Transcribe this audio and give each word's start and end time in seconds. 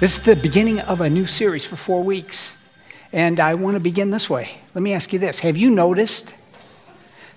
This 0.00 0.16
is 0.16 0.22
the 0.22 0.36
beginning 0.36 0.78
of 0.78 1.00
a 1.00 1.10
new 1.10 1.26
series 1.26 1.64
for 1.64 1.74
four 1.74 2.04
weeks. 2.04 2.54
And 3.12 3.40
I 3.40 3.54
want 3.54 3.74
to 3.74 3.80
begin 3.80 4.12
this 4.12 4.30
way. 4.30 4.60
Let 4.72 4.82
me 4.82 4.92
ask 4.92 5.12
you 5.12 5.18
this 5.18 5.40
Have 5.40 5.56
you 5.56 5.70
noticed 5.70 6.36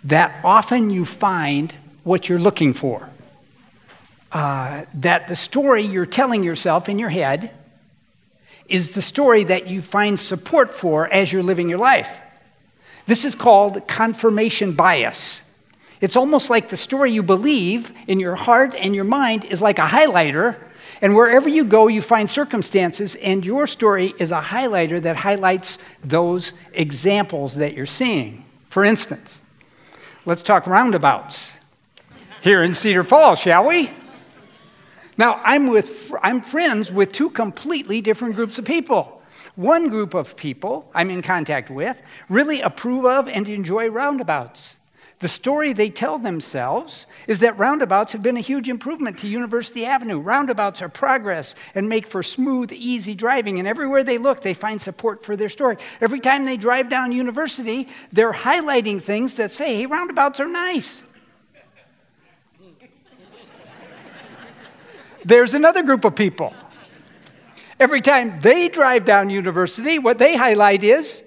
that 0.03 0.39
often 0.43 0.91
you 0.91 1.03
find 1.03 1.73
what 2.03 2.29
you're 2.29 2.37
looking 2.37 2.75
for? 2.75 3.09
Uh, 4.31 4.85
that 4.93 5.27
the 5.27 5.35
story 5.35 5.81
you're 5.81 6.05
telling 6.05 6.43
yourself 6.43 6.87
in 6.87 6.99
your 6.99 7.09
head 7.09 7.49
is 8.67 8.91
the 8.91 9.01
story 9.01 9.43
that 9.45 9.65
you 9.65 9.81
find 9.81 10.19
support 10.19 10.71
for 10.71 11.11
as 11.11 11.33
you're 11.33 11.41
living 11.41 11.67
your 11.67 11.79
life. 11.79 12.21
This 13.07 13.25
is 13.25 13.33
called 13.33 13.87
confirmation 13.87 14.73
bias. 14.73 15.41
It's 15.99 16.15
almost 16.15 16.51
like 16.51 16.69
the 16.69 16.77
story 16.77 17.11
you 17.11 17.23
believe 17.23 17.91
in 18.05 18.19
your 18.19 18.35
heart 18.35 18.75
and 18.75 18.93
your 18.93 19.03
mind 19.03 19.45
is 19.45 19.63
like 19.63 19.79
a 19.79 19.87
highlighter, 19.87 20.57
and 21.01 21.15
wherever 21.15 21.49
you 21.49 21.65
go, 21.65 21.87
you 21.87 22.01
find 22.01 22.29
circumstances, 22.29 23.15
and 23.15 23.43
your 23.45 23.65
story 23.65 24.13
is 24.19 24.31
a 24.31 24.41
highlighter 24.41 25.01
that 25.01 25.15
highlights 25.15 25.79
those 26.03 26.53
examples 26.73 27.55
that 27.55 27.73
you're 27.73 27.87
seeing. 27.87 28.45
For 28.69 28.83
instance, 28.83 29.41
let's 30.25 30.43
talk 30.43 30.67
roundabouts 30.67 31.51
here 32.41 32.61
in 32.61 32.73
Cedar 32.73 33.03
Falls, 33.03 33.39
shall 33.39 33.67
we? 33.67 33.91
Now, 35.17 35.41
I'm, 35.43 35.67
with, 35.67 36.13
I'm 36.21 36.41
friends 36.41 36.91
with 36.91 37.11
two 37.11 37.29
completely 37.31 38.01
different 38.01 38.35
groups 38.35 38.57
of 38.59 38.65
people. 38.65 39.21
One 39.55 39.89
group 39.89 40.13
of 40.13 40.37
people 40.37 40.89
I'm 40.93 41.09
in 41.09 41.21
contact 41.21 41.69
with 41.69 42.01
really 42.29 42.61
approve 42.61 43.05
of 43.05 43.27
and 43.27 43.47
enjoy 43.49 43.89
roundabouts. 43.89 44.77
The 45.21 45.27
story 45.27 45.71
they 45.71 45.91
tell 45.91 46.17
themselves 46.17 47.05
is 47.27 47.39
that 47.39 47.57
roundabouts 47.59 48.13
have 48.13 48.23
been 48.23 48.37
a 48.37 48.41
huge 48.41 48.67
improvement 48.67 49.19
to 49.19 49.27
University 49.27 49.85
Avenue. 49.85 50.19
Roundabouts 50.19 50.81
are 50.81 50.89
progress 50.89 51.53
and 51.75 51.87
make 51.87 52.07
for 52.07 52.23
smooth, 52.23 52.73
easy 52.73 53.13
driving. 53.13 53.59
And 53.59 53.67
everywhere 53.67 54.03
they 54.03 54.17
look, 54.17 54.41
they 54.41 54.55
find 54.55 54.81
support 54.81 55.23
for 55.23 55.37
their 55.37 55.47
story. 55.47 55.77
Every 56.01 56.19
time 56.19 56.43
they 56.43 56.57
drive 56.57 56.89
down 56.89 57.11
University, 57.11 57.87
they're 58.11 58.33
highlighting 58.33 58.99
things 58.99 59.35
that 59.35 59.53
say, 59.53 59.77
hey, 59.77 59.85
roundabouts 59.85 60.39
are 60.39 60.47
nice. 60.47 61.03
There's 65.23 65.53
another 65.53 65.83
group 65.83 66.03
of 66.03 66.15
people. 66.15 66.51
Every 67.79 68.01
time 68.01 68.41
they 68.41 68.69
drive 68.69 69.05
down 69.05 69.29
University, 69.29 69.99
what 69.99 70.17
they 70.17 70.35
highlight 70.35 70.83
is 70.83 71.21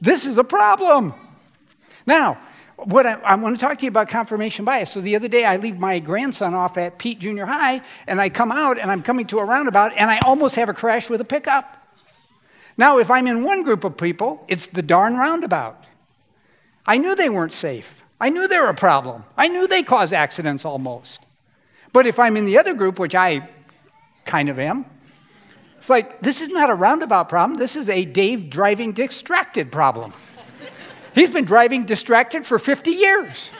this 0.00 0.26
is 0.26 0.38
a 0.38 0.44
problem. 0.44 1.12
Now, 2.06 2.38
what 2.76 3.06
I, 3.06 3.14
I, 3.14 3.34
want 3.36 3.58
to 3.58 3.60
talk 3.60 3.78
to 3.78 3.84
you 3.84 3.88
about 3.88 4.08
confirmation 4.08 4.64
bias. 4.64 4.90
So 4.90 5.00
the 5.00 5.16
other 5.16 5.28
day, 5.28 5.44
I 5.44 5.56
leave 5.56 5.78
my 5.78 5.98
grandson 5.98 6.54
off 6.54 6.76
at 6.76 6.98
Peet 6.98 7.18
Junior 7.18 7.46
High, 7.46 7.80
and 8.06 8.20
I 8.20 8.28
come 8.28 8.52
out 8.52 8.78
and 8.78 8.90
I'm 8.90 9.02
coming 9.02 9.26
to 9.28 9.38
a 9.38 9.44
roundabout, 9.44 9.92
and 9.96 10.10
I 10.10 10.18
almost 10.20 10.56
have 10.56 10.68
a 10.68 10.74
crash 10.74 11.08
with 11.08 11.20
a 11.20 11.24
pickup. 11.24 11.82
Now, 12.76 12.98
if 12.98 13.10
I'm 13.10 13.26
in 13.26 13.42
one 13.42 13.62
group 13.62 13.84
of 13.84 13.96
people, 13.96 14.44
it's 14.48 14.66
the 14.66 14.82
darn 14.82 15.16
roundabout. 15.16 15.84
I 16.86 16.98
knew 16.98 17.14
they 17.14 17.30
weren't 17.30 17.54
safe. 17.54 18.04
I 18.20 18.28
knew 18.28 18.46
they 18.46 18.58
were 18.58 18.68
a 18.68 18.74
problem. 18.74 19.24
I 19.36 19.48
knew 19.48 19.66
they 19.66 19.82
cause 19.82 20.12
accidents 20.12 20.64
almost. 20.64 21.20
But 21.92 22.06
if 22.06 22.18
I'm 22.18 22.36
in 22.36 22.44
the 22.44 22.58
other 22.58 22.74
group, 22.74 22.98
which 22.98 23.14
I 23.14 23.48
kind 24.26 24.48
of 24.48 24.58
am, 24.58 24.84
it's 25.78 25.88
like, 25.88 26.20
this 26.20 26.40
is 26.40 26.50
not 26.50 26.70
a 26.70 26.74
roundabout 26.74 27.28
problem. 27.28 27.58
This 27.58 27.76
is 27.76 27.88
a 27.88 28.04
Dave 28.04 28.50
driving 28.50 28.92
distracted 28.92 29.72
problem. 29.72 30.12
He's 31.16 31.30
been 31.30 31.46
driving 31.46 31.86
distracted 31.86 32.46
for 32.46 32.58
50 32.58 32.90
years. 32.90 33.50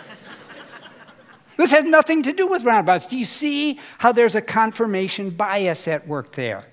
This 1.57 1.71
has 1.71 1.85
nothing 1.85 2.23
to 2.25 2.35
do 2.35 2.47
with 2.47 2.65
roundabouts. 2.65 3.07
Do 3.07 3.17
you 3.17 3.25
see 3.25 3.81
how 3.97 4.13
there's 4.13 4.35
a 4.35 4.43
confirmation 4.43 5.31
bias 5.31 5.89
at 5.89 6.07
work 6.07 6.33
there? 6.33 6.69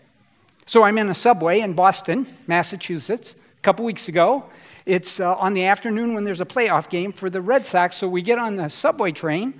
So 0.65 0.83
I'm 0.83 0.97
in 0.97 1.09
a 1.09 1.15
subway 1.15 1.61
in 1.61 1.71
Boston, 1.71 2.27
Massachusetts, 2.47 3.33
a 3.33 3.61
couple 3.61 3.85
weeks 3.85 4.09
ago. 4.09 4.43
It's 4.85 5.21
uh, 5.21 5.35
on 5.35 5.53
the 5.53 5.63
afternoon 5.63 6.15
when 6.15 6.25
there's 6.25 6.41
a 6.41 6.45
playoff 6.45 6.89
game 6.89 7.13
for 7.13 7.29
the 7.29 7.39
Red 7.39 7.65
Sox, 7.65 7.95
so 7.95 8.09
we 8.09 8.21
get 8.21 8.37
on 8.37 8.57
the 8.57 8.67
subway 8.67 9.13
train, 9.13 9.53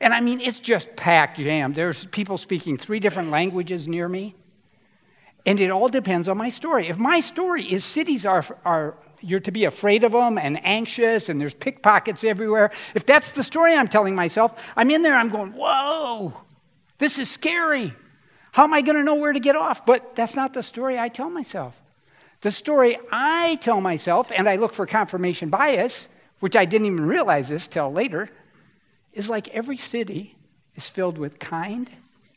and 0.00 0.14
I 0.14 0.20
mean, 0.20 0.40
it's 0.40 0.60
just 0.60 0.94
packed 0.94 1.38
jam. 1.38 1.74
There's 1.74 2.04
people 2.06 2.38
speaking 2.38 2.76
three 2.76 3.00
different 3.00 3.30
languages 3.30 3.88
near 3.88 4.08
me. 4.08 4.36
And 5.44 5.58
it 5.58 5.70
all 5.72 5.88
depends 5.88 6.28
on 6.28 6.36
my 6.36 6.50
story. 6.50 6.86
If 6.86 6.98
my 6.98 7.18
story 7.18 7.64
is 7.64 7.84
cities 7.84 8.24
are, 8.24 8.44
are 8.64 8.94
you're 9.20 9.40
to 9.40 9.50
be 9.50 9.64
afraid 9.64 10.04
of 10.04 10.12
them 10.12 10.38
and 10.38 10.64
anxious 10.64 11.28
and 11.28 11.40
there's 11.40 11.54
pickpockets 11.54 12.24
everywhere, 12.24 12.70
if 12.94 13.04
that's 13.06 13.32
the 13.32 13.42
story 13.42 13.74
I'm 13.74 13.88
telling 13.88 14.14
myself, 14.14 14.54
I'm 14.76 14.90
in 14.90 15.02
there, 15.02 15.16
I'm 15.16 15.28
going, 15.28 15.52
whoa, 15.52 16.34
this 16.98 17.18
is 17.18 17.30
scary. 17.30 17.94
How 18.52 18.64
am 18.64 18.74
I 18.74 18.82
going 18.82 18.96
to 18.96 19.04
know 19.04 19.14
where 19.14 19.32
to 19.32 19.40
get 19.40 19.56
off? 19.56 19.84
But 19.86 20.16
that's 20.16 20.34
not 20.34 20.54
the 20.54 20.62
story 20.62 20.98
I 20.98 21.08
tell 21.08 21.30
myself. 21.30 21.80
The 22.40 22.50
story 22.50 22.98
I 23.10 23.56
tell 23.56 23.80
myself, 23.80 24.30
and 24.34 24.48
I 24.48 24.56
look 24.56 24.72
for 24.72 24.86
confirmation 24.86 25.48
bias, 25.48 26.08
which 26.40 26.56
I 26.56 26.64
didn't 26.64 26.86
even 26.86 27.04
realize 27.04 27.48
this 27.48 27.66
till 27.66 27.92
later, 27.92 28.30
is 29.12 29.28
like 29.28 29.48
every 29.48 29.76
city 29.76 30.36
is 30.76 30.88
filled 30.88 31.18
with 31.18 31.38
kind, 31.38 31.90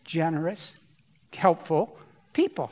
generous, 0.03 0.73
helpful 1.33 1.97
people. 2.33 2.71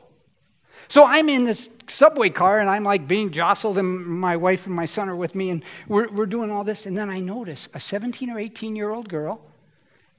So 0.88 1.06
I'm 1.06 1.30
in 1.30 1.44
this 1.44 1.70
subway 1.88 2.30
car 2.30 2.60
and 2.60 2.70
I'm 2.70 2.84
like 2.84 3.08
being 3.08 3.32
jostled, 3.32 3.78
and 3.78 4.06
my 4.06 4.38
wife 4.38 4.66
and 4.66 4.76
my 4.76 4.86
son 4.86 5.10
are 5.10 5.16
with 5.16 5.36
me, 5.36 5.50
and 5.50 5.64
we're, 5.88 6.10
we're 6.10 6.26
doing 6.26 6.52
all 6.52 6.64
this. 6.64 6.86
And 6.86 6.98
then 6.98 7.10
I 7.10 7.20
notice 7.20 7.70
a 7.74 7.80
17 7.80 8.30
or 8.30 8.40
18 8.40 8.76
year 8.76 8.90
old 8.90 9.10
girl 9.10 9.42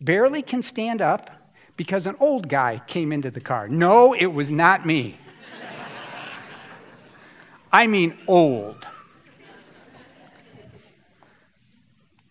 barely 0.00 0.43
can 0.43 0.62
stand 0.62 1.03
up 1.03 1.31
because 1.76 2.06
an 2.06 2.16
old 2.21 2.48
guy 2.48 2.82
came 2.87 3.12
into 3.12 3.31
the 3.31 3.41
car. 3.41 3.69
No, 3.69 4.12
it 4.12 4.26
was 4.26 4.50
not 4.50 4.87
me. 4.87 5.16
I 7.72 7.87
mean, 7.87 8.19
old. 8.27 8.87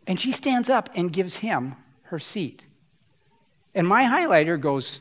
And 0.06 0.20
she 0.20 0.32
stands 0.32 0.70
up 0.70 0.90
and 0.96 1.14
gives 1.14 1.38
him 1.38 1.76
her 2.04 2.20
seat. 2.20 2.66
And 3.76 3.88
my 3.88 4.04
highlighter 4.04 4.60
goes 4.60 5.00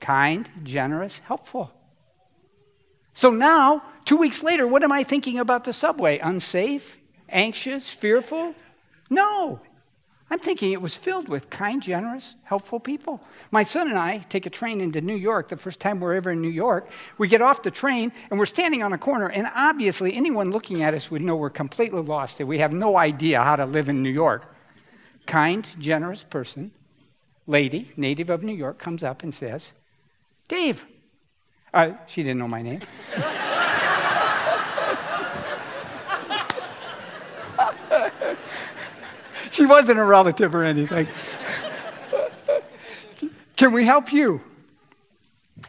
kind, 0.00 0.48
generous, 0.62 1.18
helpful. 1.20 1.72
So 3.14 3.30
now, 3.30 3.82
two 4.04 4.16
weeks 4.16 4.42
later, 4.42 4.66
what 4.66 4.82
am 4.82 4.92
I 4.92 5.02
thinking 5.02 5.38
about 5.38 5.64
the 5.64 5.72
subway? 5.72 6.18
Unsafe? 6.18 6.98
Anxious? 7.28 7.90
Fearful? 7.90 8.54
No. 9.08 9.60
I'm 10.32 10.38
thinking 10.38 10.70
it 10.70 10.80
was 10.80 10.94
filled 10.94 11.28
with 11.28 11.50
kind, 11.50 11.82
generous, 11.82 12.36
helpful 12.44 12.78
people. 12.78 13.20
My 13.50 13.64
son 13.64 13.88
and 13.88 13.98
I 13.98 14.18
take 14.18 14.46
a 14.46 14.50
train 14.50 14.80
into 14.80 15.00
New 15.00 15.16
York 15.16 15.48
the 15.48 15.56
first 15.56 15.80
time 15.80 15.98
we're 15.98 16.14
ever 16.14 16.30
in 16.30 16.40
New 16.40 16.48
York. 16.48 16.88
We 17.18 17.26
get 17.26 17.42
off 17.42 17.64
the 17.64 17.70
train 17.72 18.12
and 18.30 18.38
we're 18.38 18.46
standing 18.46 18.84
on 18.84 18.92
a 18.92 18.98
corner, 18.98 19.26
and 19.26 19.48
obviously 19.56 20.14
anyone 20.14 20.52
looking 20.52 20.84
at 20.84 20.94
us 20.94 21.10
would 21.10 21.22
know 21.22 21.34
we're 21.34 21.50
completely 21.50 22.02
lost 22.02 22.38
and 22.38 22.48
we 22.48 22.60
have 22.60 22.72
no 22.72 22.96
idea 22.96 23.42
how 23.42 23.56
to 23.56 23.66
live 23.66 23.88
in 23.88 24.04
New 24.04 24.10
York. 24.10 24.54
Kind, 25.26 25.66
generous 25.80 26.22
person, 26.22 26.70
lady, 27.48 27.90
native 27.96 28.30
of 28.30 28.44
New 28.44 28.54
York, 28.54 28.78
comes 28.78 29.02
up 29.02 29.24
and 29.24 29.34
says, 29.34 29.72
Dave. 30.46 30.84
Uh, 31.72 31.92
she 32.06 32.22
didn't 32.22 32.38
know 32.38 32.48
my 32.48 32.62
name. 32.62 32.80
she 39.50 39.66
wasn't 39.66 39.98
a 39.98 40.04
relative 40.04 40.54
or 40.54 40.64
anything. 40.64 41.06
Can 43.56 43.72
we 43.72 43.84
help 43.84 44.12
you? 44.12 44.40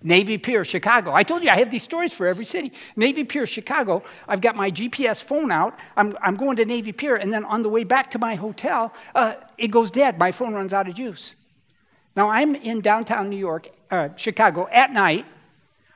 Navy 0.03 0.37
Pier, 0.37 0.65
Chicago. 0.65 1.13
I 1.13 1.23
told 1.23 1.43
you 1.43 1.49
I 1.49 1.57
have 1.57 1.69
these 1.69 1.83
stories 1.83 2.11
for 2.11 2.25
every 2.25 2.45
city. 2.45 2.71
Navy 2.95 3.23
Pier, 3.23 3.45
Chicago. 3.45 4.01
I've 4.27 4.41
got 4.41 4.55
my 4.55 4.71
GPS 4.71 5.21
phone 5.21 5.51
out. 5.51 5.77
I'm, 5.95 6.17
I'm 6.21 6.35
going 6.35 6.55
to 6.57 6.65
Navy 6.65 6.91
Pier, 6.91 7.15
and 7.15 7.31
then 7.31 7.45
on 7.45 7.61
the 7.61 7.69
way 7.69 7.83
back 7.83 8.09
to 8.11 8.19
my 8.19 8.35
hotel, 8.35 8.93
uh, 9.13 9.35
it 9.57 9.67
goes 9.67 9.91
dead. 9.91 10.17
My 10.17 10.31
phone 10.31 10.53
runs 10.53 10.73
out 10.73 10.87
of 10.87 10.95
juice. 10.95 11.33
Now 12.15 12.29
I'm 12.29 12.55
in 12.55 12.81
downtown 12.81 13.29
New 13.29 13.37
York, 13.37 13.67
uh, 13.91 14.09
Chicago 14.15 14.67
at 14.71 14.91
night. 14.91 15.25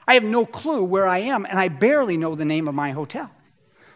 I 0.08 0.14
have 0.14 0.24
no 0.24 0.46
clue 0.46 0.84
where 0.84 1.08
I 1.08 1.20
am, 1.20 1.46
and 1.46 1.60
I 1.60 1.68
barely 1.68 2.18
know 2.18 2.36
the 2.36 2.46
name 2.46 2.68
of 2.68 2.76
my 2.76 2.92
hotel. 2.92 3.32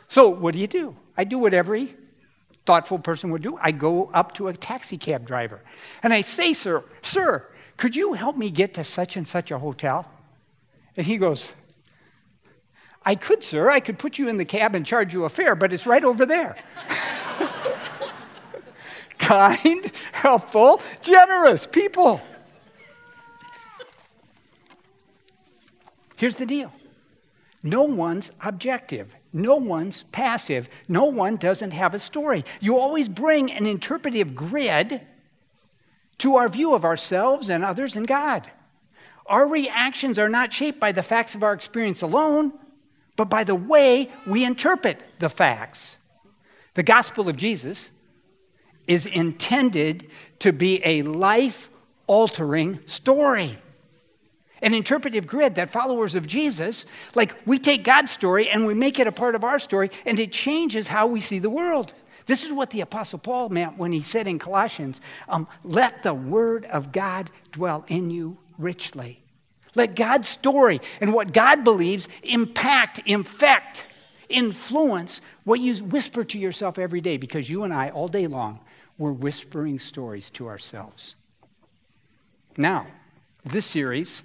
So 0.08 0.30
what 0.30 0.56
do 0.56 0.60
you 0.60 0.68
do? 0.68 0.96
I 1.16 1.24
do 1.24 1.38
what 1.38 1.54
every 1.54 1.96
thoughtful 2.66 3.00
person 3.00 3.32
would 3.32 3.42
do. 3.42 3.58
I 3.62 3.72
go 3.72 4.10
up 4.14 4.34
to 4.36 4.48
a 4.48 4.54
taxi 4.54 4.98
cab 4.98 5.26
driver 5.26 5.62
and 6.04 6.14
I 6.14 6.22
say, 6.22 6.54
Sir, 6.54 6.84
sir, 7.02 7.46
could 7.78 7.96
you 7.96 8.14
help 8.14 8.38
me 8.38 8.50
get 8.50 8.74
to 8.76 8.84
such 8.84 9.16
and 9.16 9.28
such 9.28 9.52
a 9.52 9.60
hotel? 9.60 10.10
And 10.98 11.06
he 11.06 11.18
goes, 11.18 11.50
I 13.06 13.16
could, 13.16 13.44
sir. 13.44 13.70
I 13.70 13.80
could 13.80 13.98
put 13.98 14.20
you 14.20 14.28
in 14.28 14.38
the 14.38 14.46
cab 14.46 14.76
and 14.76 14.86
charge 14.86 15.14
you 15.14 15.24
a 15.24 15.30
fare, 15.30 15.56
but 15.56 15.74
it's 15.74 15.86
right 15.86 16.04
over 16.04 16.26
there. 16.26 16.56
kind, 19.18 19.92
helpful, 20.12 20.82
generous 21.02 21.66
people. 21.66 22.22
Here's 26.20 26.36
the 26.36 26.46
deal 26.46 26.72
no 27.64 27.84
one's 27.84 28.32
objective. 28.42 29.16
No 29.32 29.56
one's 29.56 30.04
passive. 30.12 30.70
No 30.88 31.06
one 31.06 31.38
doesn't 31.38 31.72
have 31.72 31.94
a 31.94 32.00
story. 32.00 32.44
You 32.60 32.78
always 32.78 33.08
bring 33.08 33.52
an 33.52 33.66
interpretive 33.66 34.36
grid 34.36 35.02
to 36.18 36.36
our 36.36 36.50
view 36.50 36.74
of 36.74 36.84
ourselves 36.84 37.50
and 37.50 37.64
others 37.64 37.96
and 37.96 38.06
God. 38.06 38.52
Our 39.28 39.48
reactions 39.48 40.20
are 40.20 40.28
not 40.28 40.52
shaped 40.52 40.80
by 40.80 40.92
the 40.92 41.04
facts 41.04 41.36
of 41.36 41.44
our 41.44 41.54
experience 41.54 42.02
alone, 42.02 42.52
but 43.16 43.30
by 43.30 43.46
the 43.46 43.56
way 43.56 44.10
we 44.28 44.44
interpret 44.44 45.04
the 45.20 45.30
facts. 45.30 45.96
The 46.74 46.84
gospel 46.84 47.30
of 47.30 47.38
Jesus 47.38 47.90
is 48.88 49.06
intended 49.06 50.10
to 50.40 50.52
be 50.52 50.82
a 50.84 51.04
life 51.04 51.70
altering 52.08 52.80
story. 52.88 53.60
An 54.62 54.74
interpretive 54.74 55.26
grid 55.26 55.56
that 55.56 55.70
followers 55.70 56.16
of 56.16 56.28
Jesus, 56.28 56.86
like 57.16 57.36
we 57.46 57.58
take 57.58 57.84
God's 57.84 58.12
story 58.12 58.50
and 58.50 58.66
we 58.66 58.74
make 58.74 59.00
it 59.00 59.08
a 59.08 59.12
part 59.12 59.36
of 59.36 59.44
our 59.44 59.60
story, 59.60 59.90
and 60.06 60.20
it 60.20 60.32
changes 60.32 60.88
how 60.88 61.08
we 61.08 61.20
see 61.20 61.40
the 61.40 61.50
world. 61.50 61.94
This 62.26 62.44
is 62.44 62.52
what 62.52 62.70
the 62.70 62.82
Apostle 62.82 63.20
Paul 63.20 63.50
meant 63.50 63.78
when 63.78 63.92
he 63.92 64.02
said 64.02 64.28
in 64.28 64.38
Colossians, 64.38 65.02
um, 65.28 65.48
Let 65.64 66.04
the 66.04 66.14
word 66.14 66.66
of 66.66 66.92
God 66.92 67.32
dwell 67.52 67.86
in 67.88 68.12
you 68.12 68.38
richly. 68.58 69.24
Let 69.76 69.96
God's 69.96 70.28
story 70.28 70.82
and 71.02 71.14
what 71.14 71.34
God 71.34 71.64
believes 71.64 72.08
impact, 72.22 73.02
infect, 73.06 73.86
influence 74.28 75.22
what 75.44 75.60
you 75.60 75.74
whisper 75.84 76.24
to 76.24 76.38
yourself 76.38 76.78
every 76.78 77.02
day 77.02 77.18
because 77.18 77.50
you 77.50 77.64
and 77.64 77.74
I, 77.74 77.90
all 77.90 78.08
day 78.08 78.28
long, 78.28 78.60
we're 78.98 79.12
whispering 79.12 79.80
stories 79.80 80.30
to 80.32 80.48
ourselves. 80.48 81.16
Now, 82.58 82.88
this 83.44 83.66
series 83.66 84.22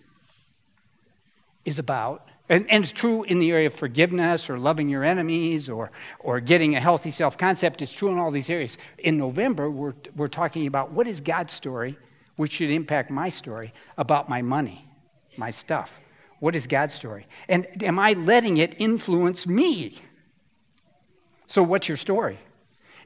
is 1.64 1.78
about, 1.78 2.28
and, 2.48 2.70
and, 2.70 2.84
it's 2.84 2.92
true 2.92 3.22
in 3.22 3.38
the 3.38 3.50
area 3.52 3.68
of 3.68 3.74
forgiveness 3.74 4.50
or 4.50 4.58
loving 4.58 4.90
your 4.90 5.02
enemies 5.02 5.70
or, 5.70 5.90
or 6.18 6.40
getting 6.40 6.76
a 6.76 6.80
healthy 6.80 7.10
self 7.10 7.38
concept. 7.38 7.80
It's 7.80 7.92
true 7.92 8.10
in 8.10 8.18
all 8.18 8.30
these 8.30 8.50
areas. 8.50 8.76
In 8.98 9.16
November, 9.16 9.70
we're, 9.70 9.94
we're 10.14 10.28
talking 10.28 10.66
about 10.66 10.92
what 10.92 11.08
is 11.08 11.22
God's 11.22 11.54
story, 11.54 11.96
which 12.36 12.52
should 12.52 12.70
impact 12.70 13.10
my 13.10 13.30
story 13.30 13.72
about 13.96 14.28
my 14.28 14.42
money, 14.42 14.86
my 15.38 15.48
stuff. 15.50 15.98
What 16.38 16.54
is 16.54 16.66
God's 16.66 16.92
story? 16.92 17.26
And 17.48 17.66
am 17.82 17.98
I 17.98 18.12
letting 18.12 18.58
it 18.58 18.74
influence 18.78 19.46
me? 19.46 20.02
So, 21.46 21.62
what's 21.62 21.88
your 21.88 21.96
story? 21.96 22.38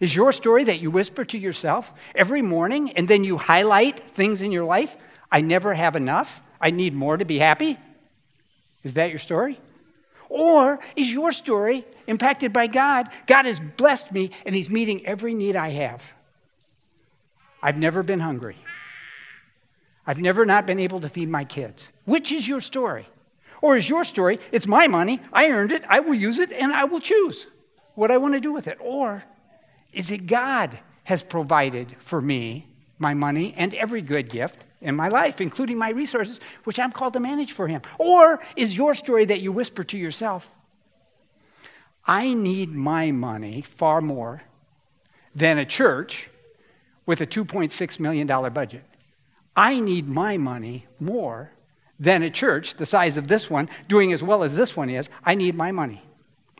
Is 0.01 0.17
your 0.17 0.33
story 0.33 0.65
that 0.65 0.81
you 0.81 0.91
whisper 0.91 1.25
to 1.27 1.39
yourself 1.39 1.93
every 2.15 2.43
morning 2.43 2.91
and 2.93 3.07
then 3.07 3.23
you 3.23 3.37
highlight 3.37 4.01
things 4.11 4.41
in 4.41 4.51
your 4.51 4.65
life? 4.65 4.97
I 5.31 5.43
never 5.43 5.75
have 5.75 5.95
enough. 5.95 6.43
I 6.61 6.71
need 6.71 6.95
more 6.95 7.17
to 7.17 7.25
be 7.25 7.39
happy. 7.39 7.79
Is 8.83 8.95
that 8.95 9.11
your 9.11 9.19
story? 9.19 9.61
Or 10.29 10.79
is 10.95 11.11
your 11.11 11.33
story 11.33 11.87
impacted 12.07 12.53
by 12.53 12.67
God? 12.67 13.09
God 13.27 13.47
has 13.47 13.61
blessed 13.61 14.13
me 14.13 14.31
and 14.45 14.55
He's 14.55 14.71
meeting 14.71 15.05
every 15.07 15.35
need 15.35 15.57
I 15.57 15.71
have. 15.71 16.13
I've 17.63 17.79
never 17.79 18.03
been 18.03 18.21
hungry. 18.21 18.57
I've 20.07 20.19
never 20.19 20.47
not 20.47 20.67
been 20.67 20.79
able 20.79 21.01
to 21.01 21.09
feed 21.09 21.29
my 21.29 21.45
kids. 21.45 21.89
Which 22.05 22.33
is 22.33 22.49
your 22.49 22.61
story? 22.61 23.09
Or 23.61 23.77
is 23.77 23.89
your 23.89 24.05
story, 24.05 24.39
it's 24.53 24.67
my 24.67 24.87
money, 24.87 25.21
I 25.33 25.51
earned 25.51 25.73
it, 25.73 25.85
I 25.89 26.01
will 26.01 26.15
use 26.15 26.39
it, 26.39 26.53
and 26.53 26.73
I 26.73 26.85
will 26.85 27.01
choose 27.01 27.47
what 27.97 28.11
I 28.11 28.17
want 28.17 28.35
to 28.35 28.41
do 28.41 28.53
with 28.53 28.69
it? 28.69 28.79
Or 28.81 29.25
is 29.93 30.13
it 30.13 30.27
God 30.27 30.79
has 31.05 31.23
provided 31.23 31.97
for 31.99 32.21
me 32.21 32.69
my 32.99 33.15
money 33.15 33.55
and 33.57 33.75
every 33.75 34.01
good 34.01 34.29
gift 34.29 34.65
in 34.81 34.95
my 34.95 35.09
life, 35.09 35.41
including 35.41 35.79
my 35.79 35.91
resources, 35.91 36.41
which 36.65 36.79
I'm 36.79 36.93
called 36.93 37.15
to 37.15 37.21
manage 37.21 37.53
for 37.53 37.69
Him? 37.69 37.83
Or 37.99 38.41
is 38.57 38.77
your 38.77 38.95
story 38.95 39.25
that 39.27 39.41
you 39.41 39.53
whisper 39.53 39.85
to 39.85 39.99
yourself, 39.99 40.51
I 42.05 42.33
need 42.35 42.75
my 42.75 43.11
money 43.11 43.63
far 43.63 44.01
more 44.01 44.43
than 45.35 45.59
a 45.59 45.67
church 45.67 46.31
with 47.07 47.21
a 47.21 47.27
$2.6 47.27 48.01
million 48.01 48.27
budget? 48.27 48.85
I 49.57 49.81
need 49.81 50.09
my 50.09 50.37
money 50.37 50.87
more 51.01 51.51
than 51.99 52.23
a 52.23 52.31
church 52.31 52.75
the 52.75 52.87
size 52.87 53.17
of 53.17 53.27
this 53.27 53.51
one, 53.51 53.69
doing 53.89 54.13
as 54.13 54.23
well 54.23 54.45
as 54.45 54.55
this 54.55 54.77
one 54.77 54.89
is. 54.89 55.11
I 55.25 55.35
need 55.35 55.57
my 55.57 55.73
money. 55.73 56.03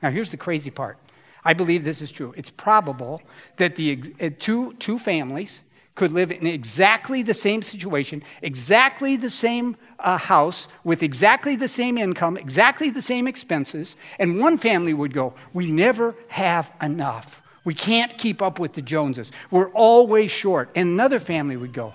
Now, 0.03 0.11
here's 0.11 0.31
the 0.31 0.37
crazy 0.37 0.71
part 0.71 0.99
I 1.45 1.55
believe 1.55 1.85
this 1.85 2.03
is 2.03 2.11
true. 2.11 2.35
It's 2.37 2.51
probable 2.51 3.23
that 3.57 3.77
the 3.77 4.03
uh, 4.21 4.31
two, 4.39 4.75
two 4.75 4.99
families 4.99 5.61
could 5.99 6.13
live 6.13 6.31
in 6.31 6.47
exactly 6.47 7.23
the 7.23 7.35
same 7.35 7.61
situation, 7.61 8.23
exactly 8.41 9.17
the 9.17 9.29
same 9.29 9.77
uh, 9.99 10.17
house, 10.17 10.69
with 10.85 11.03
exactly 11.03 11.57
the 11.57 11.67
same 11.67 11.99
income, 11.99 12.37
exactly 12.37 12.89
the 12.89 13.03
same 13.03 13.27
expenses, 13.27 13.97
and 14.19 14.39
one 14.39 14.57
family 14.57 14.95
would 14.95 15.13
go, 15.13 15.35
We 15.53 15.71
never 15.71 16.15
have 16.29 16.73
enough. 16.81 17.43
We 17.65 17.75
can't 17.75 18.17
keep 18.17 18.41
up 18.41 18.61
with 18.61 18.75
the 18.75 18.81
Joneses. 18.81 19.33
We're 19.51 19.71
always 19.73 20.31
short. 20.31 20.71
And 20.77 20.91
another 20.91 21.19
family 21.19 21.57
would 21.57 21.73
go, 21.73 21.95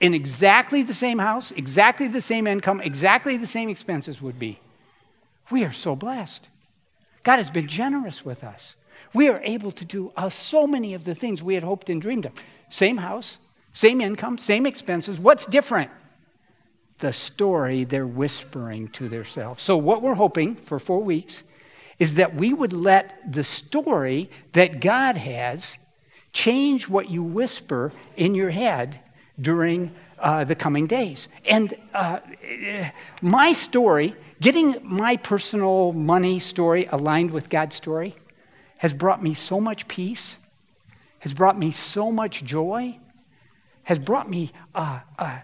in 0.00 0.12
exactly 0.12 0.82
the 0.82 0.94
same 0.94 1.18
house, 1.18 1.50
exactly 1.50 2.08
the 2.08 2.20
same 2.20 2.46
income, 2.46 2.82
exactly 2.82 3.38
the 3.38 3.46
same 3.46 3.70
expenses 3.70 4.20
would 4.20 4.38
be. 4.38 4.60
We 5.50 5.64
are 5.64 5.72
so 5.72 5.96
blessed. 5.96 6.46
God 7.22 7.38
has 7.38 7.50
been 7.50 7.68
generous 7.68 8.22
with 8.22 8.44
us. 8.44 8.76
We 9.14 9.28
are 9.28 9.40
able 9.42 9.70
to 9.72 9.84
do 9.84 10.12
uh, 10.16 10.28
so 10.28 10.66
many 10.66 10.92
of 10.92 11.04
the 11.04 11.14
things 11.14 11.42
we 11.42 11.54
had 11.54 11.62
hoped 11.62 11.88
and 11.88 12.02
dreamed 12.02 12.26
of. 12.26 12.32
Same 12.68 12.96
house, 12.96 13.38
same 13.72 14.00
income, 14.00 14.36
same 14.36 14.66
expenses. 14.66 15.18
What's 15.18 15.46
different? 15.46 15.90
The 16.98 17.12
story 17.12 17.84
they're 17.84 18.06
whispering 18.06 18.88
to 18.88 19.08
themselves. 19.08 19.62
So, 19.62 19.76
what 19.76 20.02
we're 20.02 20.14
hoping 20.14 20.56
for 20.56 20.78
four 20.78 21.02
weeks 21.02 21.44
is 21.98 22.14
that 22.14 22.34
we 22.34 22.52
would 22.52 22.72
let 22.72 23.32
the 23.32 23.44
story 23.44 24.30
that 24.52 24.80
God 24.80 25.16
has 25.16 25.76
change 26.32 26.88
what 26.88 27.08
you 27.08 27.22
whisper 27.22 27.92
in 28.16 28.34
your 28.34 28.50
head 28.50 29.00
during 29.40 29.94
uh, 30.18 30.44
the 30.44 30.54
coming 30.54 30.86
days. 30.86 31.28
And 31.44 31.74
uh, 31.92 32.18
my 33.22 33.52
story, 33.52 34.16
getting 34.40 34.76
my 34.82 35.16
personal 35.16 35.92
money 35.92 36.38
story 36.38 36.86
aligned 36.90 37.30
with 37.30 37.48
God's 37.48 37.76
story, 37.76 38.14
has 38.78 38.92
brought 38.92 39.22
me 39.22 39.34
so 39.34 39.60
much 39.60 39.88
peace, 39.88 40.36
has 41.20 41.34
brought 41.34 41.58
me 41.58 41.70
so 41.70 42.10
much 42.10 42.44
joy, 42.44 42.98
has 43.84 43.98
brought 43.98 44.28
me. 44.28 44.52
Uh, 44.74 45.00
uh, 45.18 45.38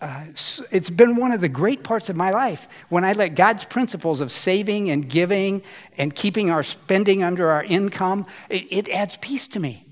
uh 0.00 0.24
it's 0.70 0.90
been 0.90 1.16
one 1.16 1.32
of 1.32 1.40
the 1.40 1.48
great 1.48 1.82
parts 1.82 2.08
of 2.08 2.16
my 2.16 2.30
life 2.30 2.68
when 2.88 3.04
I 3.04 3.12
let 3.12 3.34
God's 3.34 3.64
principles 3.64 4.20
of 4.20 4.32
saving 4.32 4.90
and 4.90 5.08
giving 5.08 5.62
and 5.98 6.14
keeping 6.14 6.50
our 6.50 6.62
spending 6.62 7.22
under 7.22 7.50
our 7.50 7.64
income, 7.64 8.26
it, 8.48 8.66
it 8.70 8.88
adds 8.88 9.16
peace 9.18 9.46
to 9.48 9.60
me. 9.60 9.89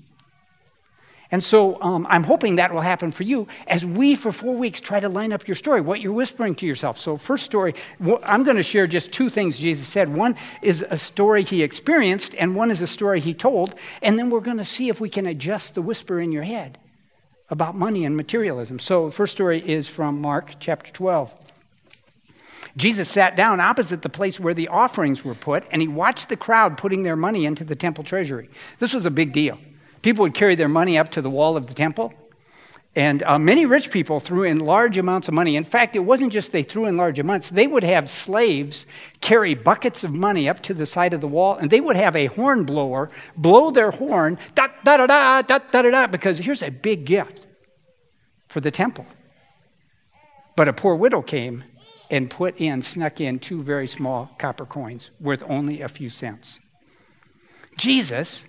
And 1.31 1.43
so 1.43 1.79
um, 1.81 2.07
I'm 2.09 2.23
hoping 2.23 2.55
that 2.55 2.73
will 2.73 2.81
happen 2.81 3.11
for 3.11 3.21
you 3.21 3.47
as 3.67 3.85
we, 3.85 4.15
for 4.15 4.31
four 4.31 4.55
weeks, 4.55 4.81
try 4.81 4.99
to 4.99 5.09
line 5.09 5.31
up 5.31 5.47
your 5.47 5.55
story, 5.55 5.79
what 5.79 6.01
you're 6.01 6.13
whispering 6.13 6.55
to 6.55 6.65
yourself. 6.65 6.99
So, 6.99 7.17
first 7.17 7.45
story, 7.45 7.75
I'm 8.23 8.43
going 8.43 8.57
to 8.57 8.63
share 8.63 8.87
just 8.87 9.11
two 9.11 9.29
things 9.29 9.59
Jesus 9.59 9.87
said. 9.87 10.09
One 10.09 10.35
is 10.63 10.83
a 10.89 10.97
story 10.97 11.43
he 11.43 11.61
experienced, 11.61 12.33
and 12.35 12.55
one 12.55 12.71
is 12.71 12.81
a 12.81 12.87
story 12.87 13.19
he 13.19 13.35
told. 13.35 13.75
And 14.01 14.17
then 14.17 14.31
we're 14.31 14.39
going 14.39 14.57
to 14.57 14.65
see 14.65 14.89
if 14.89 14.99
we 14.99 15.09
can 15.09 15.27
adjust 15.27 15.75
the 15.75 15.83
whisper 15.83 16.19
in 16.19 16.31
your 16.31 16.43
head 16.43 16.79
about 17.51 17.75
money 17.75 18.05
and 18.05 18.17
materialism. 18.17 18.79
So, 18.79 19.11
first 19.11 19.33
story 19.33 19.59
is 19.59 19.87
from 19.87 20.19
Mark 20.19 20.55
chapter 20.59 20.91
12. 20.91 21.35
Jesus 22.75 23.07
sat 23.07 23.35
down 23.35 23.59
opposite 23.59 24.01
the 24.01 24.09
place 24.09 24.39
where 24.39 24.53
the 24.55 24.67
offerings 24.67 25.23
were 25.23 25.35
put, 25.35 25.63
and 25.69 25.79
he 25.79 25.87
watched 25.87 26.29
the 26.29 26.37
crowd 26.37 26.75
putting 26.77 27.03
their 27.03 27.15
money 27.15 27.45
into 27.45 27.63
the 27.63 27.75
temple 27.75 28.03
treasury. 28.03 28.49
This 28.79 28.93
was 28.93 29.05
a 29.05 29.11
big 29.11 29.31
deal. 29.31 29.59
People 30.01 30.23
would 30.23 30.33
carry 30.33 30.55
their 30.55 30.69
money 30.69 30.97
up 30.97 31.09
to 31.11 31.21
the 31.21 31.29
wall 31.29 31.57
of 31.57 31.67
the 31.67 31.73
temple. 31.73 32.13
And 32.95 33.21
uh, 33.23 33.37
many 33.37 33.65
rich 33.65 33.91
people 33.91 34.19
threw 34.19 34.43
in 34.43 34.59
large 34.59 34.97
amounts 34.97 35.27
of 35.27 35.33
money. 35.33 35.55
In 35.55 35.63
fact, 35.63 35.95
it 35.95 35.99
wasn't 35.99 36.33
just 36.33 36.51
they 36.51 36.63
threw 36.63 36.85
in 36.85 36.97
large 36.97 37.19
amounts, 37.19 37.51
they 37.51 37.67
would 37.67 37.83
have 37.83 38.09
slaves 38.09 38.85
carry 39.21 39.53
buckets 39.53 40.03
of 40.03 40.11
money 40.11 40.49
up 40.49 40.61
to 40.63 40.73
the 40.73 40.85
side 40.85 41.13
of 41.13 41.21
the 41.21 41.27
wall, 41.27 41.55
and 41.55 41.69
they 41.69 41.79
would 41.79 41.95
have 41.95 42.15
a 42.15 42.25
horn 42.25 42.63
blower 42.63 43.11
blow 43.37 43.69
their 43.69 43.91
horn, 43.91 44.39
da 44.55 44.67
da 44.83 44.97
da 44.97 45.05
da, 45.05 45.41
da 45.43 45.59
da 45.59 45.81
da 45.83 45.91
da, 45.91 46.07
because 46.07 46.39
here's 46.39 46.63
a 46.63 46.71
big 46.71 47.05
gift 47.05 47.45
for 48.47 48.59
the 48.59 48.71
temple. 48.71 49.05
But 50.55 50.67
a 50.67 50.73
poor 50.73 50.95
widow 50.95 51.21
came 51.21 51.63
and 52.09 52.29
put 52.29 52.57
in, 52.57 52.81
snuck 52.81 53.21
in 53.21 53.37
two 53.37 53.61
very 53.61 53.87
small 53.87 54.31
copper 54.39 54.65
coins 54.65 55.11
worth 55.19 55.43
only 55.47 55.81
a 55.81 55.87
few 55.87 56.09
cents. 56.09 56.59
Jesus 57.77 58.43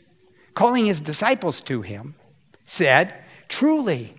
calling 0.54 0.86
his 0.86 1.00
disciples 1.00 1.60
to 1.62 1.82
him, 1.82 2.14
said, 2.66 3.14
Truly, 3.48 4.14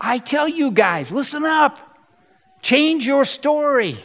I 0.00 0.18
tell 0.18 0.48
you 0.48 0.70
guys, 0.70 1.12
listen 1.12 1.44
up, 1.44 1.98
change 2.62 3.06
your 3.06 3.24
story. 3.24 3.98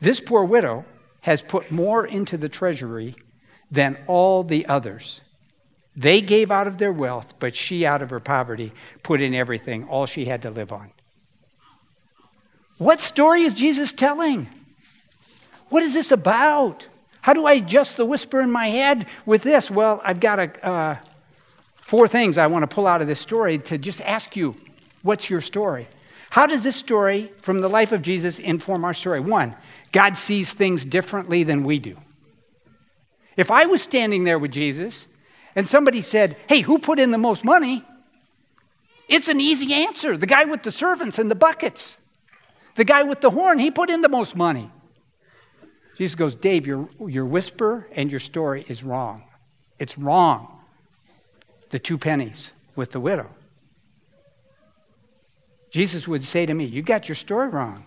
This 0.00 0.20
poor 0.20 0.44
widow 0.44 0.84
has 1.22 1.42
put 1.42 1.70
more 1.70 2.06
into 2.06 2.36
the 2.36 2.48
treasury 2.48 3.14
than 3.70 3.98
all 4.06 4.42
the 4.42 4.66
others. 4.66 5.20
They 5.96 6.22
gave 6.22 6.50
out 6.50 6.66
of 6.66 6.78
their 6.78 6.92
wealth, 6.92 7.34
but 7.38 7.54
she, 7.54 7.84
out 7.84 8.00
of 8.00 8.10
her 8.10 8.20
poverty, 8.20 8.72
put 9.02 9.20
in 9.20 9.34
everything, 9.34 9.84
all 9.84 10.06
she 10.06 10.24
had 10.24 10.42
to 10.42 10.50
live 10.50 10.72
on. 10.72 10.92
What 12.78 13.00
story 13.00 13.42
is 13.42 13.52
Jesus 13.52 13.92
telling? 13.92 14.48
What 15.68 15.82
is 15.82 15.92
this 15.94 16.10
about? 16.10 16.86
How 17.22 17.34
do 17.34 17.46
I 17.46 17.54
adjust 17.54 17.96
the 17.96 18.06
whisper 18.06 18.40
in 18.40 18.50
my 18.50 18.68
head 18.68 19.06
with 19.26 19.42
this? 19.42 19.70
Well, 19.70 20.00
I've 20.04 20.20
got 20.20 20.38
a, 20.38 20.66
uh, 20.66 20.96
four 21.80 22.08
things 22.08 22.38
I 22.38 22.46
want 22.46 22.62
to 22.62 22.74
pull 22.74 22.86
out 22.86 23.02
of 23.02 23.08
this 23.08 23.20
story 23.20 23.58
to 23.58 23.78
just 23.78 24.00
ask 24.02 24.36
you 24.36 24.56
what's 25.02 25.28
your 25.28 25.40
story? 25.40 25.88
How 26.30 26.46
does 26.46 26.62
this 26.62 26.76
story 26.76 27.32
from 27.42 27.60
the 27.60 27.68
life 27.68 27.90
of 27.92 28.02
Jesus 28.02 28.38
inform 28.38 28.84
our 28.84 28.94
story? 28.94 29.20
One, 29.20 29.56
God 29.90 30.16
sees 30.16 30.52
things 30.52 30.84
differently 30.84 31.42
than 31.42 31.64
we 31.64 31.78
do. 31.78 31.96
If 33.36 33.50
I 33.50 33.66
was 33.66 33.82
standing 33.82 34.24
there 34.24 34.38
with 34.38 34.52
Jesus 34.52 35.06
and 35.56 35.68
somebody 35.68 36.00
said, 36.00 36.36
Hey, 36.46 36.60
who 36.60 36.78
put 36.78 36.98
in 36.98 37.10
the 37.10 37.18
most 37.18 37.44
money? 37.44 37.84
It's 39.08 39.26
an 39.26 39.40
easy 39.40 39.74
answer. 39.74 40.16
The 40.16 40.26
guy 40.26 40.44
with 40.44 40.62
the 40.62 40.70
servants 40.70 41.18
and 41.18 41.28
the 41.28 41.34
buckets. 41.34 41.96
The 42.76 42.84
guy 42.84 43.02
with 43.02 43.20
the 43.20 43.30
horn, 43.30 43.58
he 43.58 43.72
put 43.72 43.90
in 43.90 44.02
the 44.02 44.08
most 44.08 44.36
money. 44.36 44.70
Jesus 46.00 46.14
goes, 46.14 46.34
Dave, 46.34 46.66
your, 46.66 46.88
your 47.06 47.26
whisper 47.26 47.86
and 47.92 48.10
your 48.10 48.20
story 48.20 48.64
is 48.68 48.82
wrong. 48.82 49.22
It's 49.78 49.98
wrong. 49.98 50.58
The 51.68 51.78
two 51.78 51.98
pennies 51.98 52.52
with 52.74 52.92
the 52.92 53.00
widow. 53.00 53.28
Jesus 55.70 56.08
would 56.08 56.24
say 56.24 56.46
to 56.46 56.54
me, 56.54 56.64
You 56.64 56.80
got 56.80 57.06
your 57.10 57.16
story 57.16 57.50
wrong. 57.50 57.84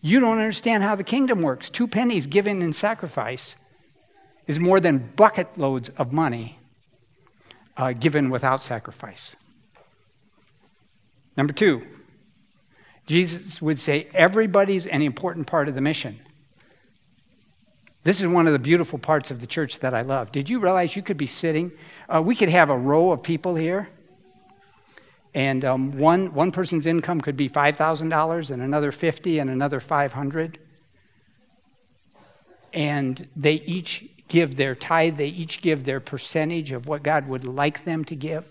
You 0.00 0.18
don't 0.18 0.38
understand 0.38 0.82
how 0.82 0.96
the 0.96 1.04
kingdom 1.04 1.42
works. 1.42 1.70
Two 1.70 1.86
pennies 1.86 2.26
given 2.26 2.60
in 2.60 2.72
sacrifice 2.72 3.54
is 4.48 4.58
more 4.58 4.80
than 4.80 5.12
bucket 5.14 5.56
loads 5.56 5.90
of 5.90 6.12
money 6.12 6.58
uh, 7.76 7.92
given 7.92 8.30
without 8.30 8.62
sacrifice. 8.62 9.36
Number 11.36 11.52
two, 11.52 11.86
Jesus 13.06 13.62
would 13.62 13.78
say 13.78 14.08
everybody's 14.12 14.88
an 14.88 15.02
important 15.02 15.46
part 15.46 15.68
of 15.68 15.76
the 15.76 15.80
mission. 15.80 16.18
This 18.04 18.20
is 18.20 18.26
one 18.26 18.46
of 18.46 18.52
the 18.52 18.58
beautiful 18.58 18.98
parts 18.98 19.30
of 19.30 19.40
the 19.40 19.46
church 19.46 19.78
that 19.78 19.94
I 19.94 20.02
love. 20.02 20.32
Did 20.32 20.50
you 20.50 20.58
realize 20.58 20.96
you 20.96 21.02
could 21.02 21.16
be 21.16 21.26
sitting? 21.26 21.70
Uh, 22.08 22.20
we 22.20 22.34
could 22.34 22.48
have 22.48 22.68
a 22.68 22.76
row 22.76 23.12
of 23.12 23.22
people 23.22 23.54
here, 23.54 23.88
and 25.34 25.64
um, 25.64 25.98
one, 25.98 26.34
one 26.34 26.50
person's 26.50 26.86
income 26.86 27.20
could 27.20 27.36
be 27.36 27.48
$5,000, 27.48 28.50
and 28.50 28.62
another 28.62 28.92
50 28.92 29.38
and 29.38 29.48
another 29.48 29.80
500 29.80 30.58
And 32.74 33.28
they 33.36 33.54
each 33.54 34.08
give 34.28 34.56
their 34.56 34.74
tithe, 34.74 35.16
they 35.16 35.28
each 35.28 35.60
give 35.60 35.84
their 35.84 36.00
percentage 36.00 36.72
of 36.72 36.88
what 36.88 37.02
God 37.02 37.28
would 37.28 37.46
like 37.46 37.84
them 37.84 38.04
to 38.06 38.16
give. 38.16 38.50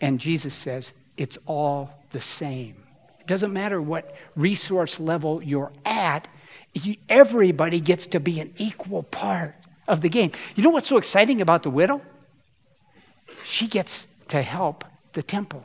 And 0.00 0.20
Jesus 0.20 0.54
says, 0.54 0.92
it's 1.16 1.38
all 1.46 1.90
the 2.12 2.20
same. 2.20 2.76
It 3.20 3.26
doesn't 3.26 3.52
matter 3.52 3.80
what 3.82 4.14
resource 4.36 5.00
level 5.00 5.42
you're 5.42 5.72
at, 5.84 6.28
everybody 7.08 7.80
gets 7.80 8.06
to 8.08 8.20
be 8.20 8.40
an 8.40 8.52
equal 8.56 9.02
part 9.02 9.54
of 9.88 10.00
the 10.00 10.08
game. 10.08 10.32
You 10.54 10.62
know 10.62 10.70
what's 10.70 10.88
so 10.88 10.96
exciting 10.96 11.40
about 11.40 11.62
the 11.62 11.70
widow? 11.70 12.02
She 13.44 13.66
gets 13.66 14.06
to 14.28 14.42
help 14.42 14.84
the 15.12 15.22
temple. 15.22 15.64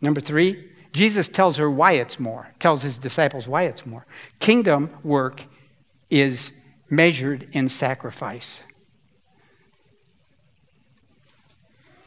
Number 0.00 0.20
three, 0.20 0.70
Jesus 0.92 1.28
tells 1.28 1.56
her 1.56 1.70
why 1.70 1.92
it's 1.92 2.20
more, 2.20 2.48
tells 2.58 2.82
his 2.82 2.98
disciples 2.98 3.48
why 3.48 3.62
it's 3.62 3.84
more. 3.84 4.06
Kingdom 4.38 4.90
work 5.02 5.44
is 6.08 6.52
measured 6.88 7.48
in 7.52 7.68
sacrifice. 7.68 8.60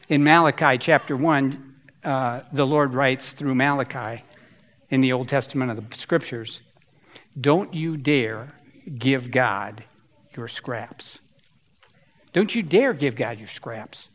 In 0.08 0.24
Malachi 0.24 0.78
chapter 0.78 1.16
1, 1.16 1.74
uh, 2.04 2.40
the 2.52 2.66
Lord 2.66 2.94
writes 2.94 3.32
through 3.34 3.54
Malachi 3.54 4.24
in 4.90 5.00
the 5.00 5.12
Old 5.12 5.28
Testament 5.28 5.70
of 5.70 5.76
the 5.76 5.96
scriptures 5.96 6.60
don't 7.38 7.72
you 7.72 7.96
dare 7.96 8.54
give 8.98 9.30
God 9.30 9.84
your 10.36 10.48
scraps. 10.48 11.20
Don't 12.32 12.54
you 12.54 12.62
dare 12.62 12.92
give 12.92 13.14
God 13.14 13.38
your 13.38 13.48
scraps. 13.48 14.08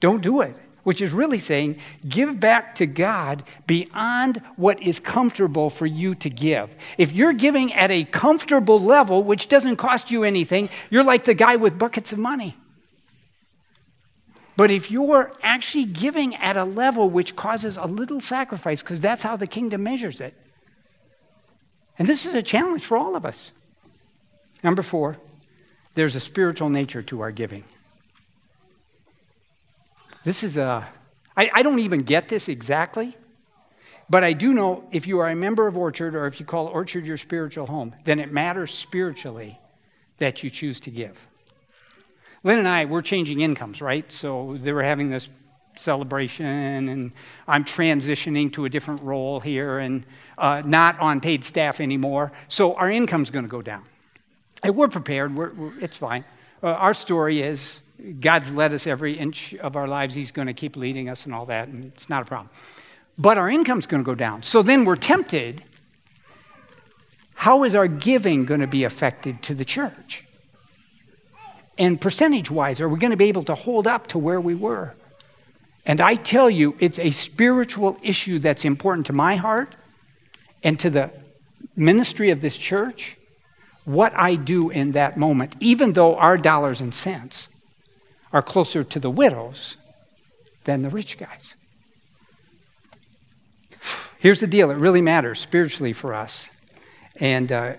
Don't 0.00 0.22
do 0.22 0.40
it 0.40 0.56
which 0.82 1.00
is 1.00 1.12
really 1.12 1.38
saying 1.38 1.78
give 2.08 2.40
back 2.40 2.74
to 2.76 2.86
God 2.86 3.44
beyond 3.66 4.42
what 4.56 4.82
is 4.82 4.98
comfortable 4.98 5.70
for 5.70 5.86
you 5.86 6.14
to 6.16 6.30
give. 6.30 6.74
If 6.98 7.12
you're 7.12 7.32
giving 7.32 7.72
at 7.72 7.90
a 7.90 8.04
comfortable 8.04 8.80
level, 8.80 9.22
which 9.22 9.48
doesn't 9.48 9.76
cost 9.76 10.10
you 10.10 10.24
anything, 10.24 10.68
you're 10.90 11.04
like 11.04 11.24
the 11.24 11.34
guy 11.34 11.56
with 11.56 11.78
buckets 11.78 12.12
of 12.12 12.18
money. 12.18 12.56
But 14.60 14.70
if 14.70 14.90
you're 14.90 15.32
actually 15.42 15.86
giving 15.86 16.36
at 16.36 16.54
a 16.54 16.64
level 16.64 17.08
which 17.08 17.34
causes 17.34 17.78
a 17.78 17.86
little 17.86 18.20
sacrifice, 18.20 18.82
because 18.82 19.00
that's 19.00 19.22
how 19.22 19.34
the 19.34 19.46
kingdom 19.46 19.82
measures 19.82 20.20
it, 20.20 20.34
and 21.98 22.06
this 22.06 22.26
is 22.26 22.34
a 22.34 22.42
challenge 22.42 22.84
for 22.84 22.98
all 22.98 23.16
of 23.16 23.24
us. 23.24 23.52
Number 24.62 24.82
four, 24.82 25.16
there's 25.94 26.14
a 26.14 26.20
spiritual 26.20 26.68
nature 26.68 27.00
to 27.00 27.22
our 27.22 27.30
giving. 27.30 27.64
This 30.24 30.42
is 30.42 30.58
a, 30.58 30.86
I, 31.34 31.50
I 31.54 31.62
don't 31.62 31.78
even 31.78 32.00
get 32.00 32.28
this 32.28 32.46
exactly, 32.46 33.16
but 34.10 34.24
I 34.24 34.34
do 34.34 34.52
know 34.52 34.84
if 34.92 35.06
you 35.06 35.20
are 35.20 35.30
a 35.30 35.34
member 35.34 35.68
of 35.68 35.78
Orchard 35.78 36.14
or 36.14 36.26
if 36.26 36.38
you 36.38 36.44
call 36.44 36.66
Orchard 36.66 37.06
your 37.06 37.16
spiritual 37.16 37.64
home, 37.64 37.94
then 38.04 38.18
it 38.18 38.30
matters 38.30 38.74
spiritually 38.74 39.58
that 40.18 40.42
you 40.42 40.50
choose 40.50 40.80
to 40.80 40.90
give. 40.90 41.29
Lynn 42.42 42.58
and 42.58 42.68
I, 42.68 42.86
we're 42.86 43.02
changing 43.02 43.40
incomes, 43.40 43.82
right? 43.82 44.10
So 44.10 44.56
they 44.60 44.72
were 44.72 44.82
having 44.82 45.10
this 45.10 45.28
celebration, 45.76 46.46
and 46.46 47.12
I'm 47.46 47.64
transitioning 47.64 48.52
to 48.54 48.64
a 48.64 48.68
different 48.68 49.02
role 49.02 49.40
here 49.40 49.78
and 49.78 50.04
uh, 50.38 50.62
not 50.64 50.98
on 51.00 51.20
paid 51.20 51.44
staff 51.44 51.80
anymore. 51.80 52.32
So 52.48 52.74
our 52.74 52.90
income's 52.90 53.30
going 53.30 53.44
to 53.44 53.50
go 53.50 53.62
down. 53.62 53.84
And 54.62 54.76
we're 54.76 54.88
prepared, 54.88 55.34
we're, 55.34 55.52
we're, 55.52 55.78
it's 55.80 55.96
fine. 55.96 56.24
Uh, 56.62 56.68
our 56.68 56.94
story 56.94 57.40
is 57.40 57.80
God's 58.20 58.52
led 58.52 58.72
us 58.72 58.86
every 58.86 59.14
inch 59.18 59.54
of 59.54 59.76
our 59.76 59.86
lives. 59.86 60.14
He's 60.14 60.32
going 60.32 60.46
to 60.46 60.54
keep 60.54 60.76
leading 60.76 61.08
us 61.08 61.24
and 61.24 61.34
all 61.34 61.46
that, 61.46 61.68
and 61.68 61.84
it's 61.84 62.08
not 62.08 62.22
a 62.22 62.26
problem. 62.26 62.50
But 63.18 63.36
our 63.36 63.50
income's 63.50 63.86
going 63.86 64.02
to 64.02 64.06
go 64.06 64.14
down. 64.14 64.42
So 64.42 64.62
then 64.62 64.84
we're 64.84 64.96
tempted. 64.96 65.64
How 67.34 67.64
is 67.64 67.74
our 67.74 67.86
giving 67.86 68.46
going 68.46 68.60
to 68.60 68.66
be 68.66 68.84
affected 68.84 69.42
to 69.44 69.54
the 69.54 69.64
church? 69.64 70.26
And 71.80 71.98
percentage 71.98 72.50
wise, 72.50 72.78
are 72.82 72.88
we 72.90 72.98
going 72.98 73.10
to 73.10 73.16
be 73.16 73.28
able 73.28 73.44
to 73.44 73.54
hold 73.54 73.86
up 73.86 74.08
to 74.08 74.18
where 74.18 74.38
we 74.38 74.54
were? 74.54 74.94
And 75.86 75.98
I 75.98 76.14
tell 76.14 76.50
you, 76.50 76.76
it's 76.78 76.98
a 76.98 77.08
spiritual 77.08 77.98
issue 78.02 78.38
that's 78.38 78.66
important 78.66 79.06
to 79.06 79.14
my 79.14 79.36
heart 79.36 79.74
and 80.62 80.78
to 80.78 80.90
the 80.90 81.10
ministry 81.74 82.28
of 82.28 82.42
this 82.42 82.58
church. 82.58 83.16
What 83.86 84.12
I 84.14 84.34
do 84.34 84.68
in 84.68 84.92
that 84.92 85.16
moment, 85.16 85.56
even 85.58 85.94
though 85.94 86.16
our 86.16 86.36
dollars 86.36 86.82
and 86.82 86.94
cents 86.94 87.48
are 88.30 88.42
closer 88.42 88.84
to 88.84 89.00
the 89.00 89.10
widows 89.10 89.78
than 90.64 90.82
the 90.82 90.90
rich 90.90 91.16
guys. 91.16 91.54
Here's 94.18 94.40
the 94.40 94.46
deal 94.46 94.70
it 94.70 94.76
really 94.76 95.00
matters 95.00 95.40
spiritually 95.40 95.94
for 95.94 96.12
us. 96.12 96.46
And 97.16 97.50
uh, 97.50 97.76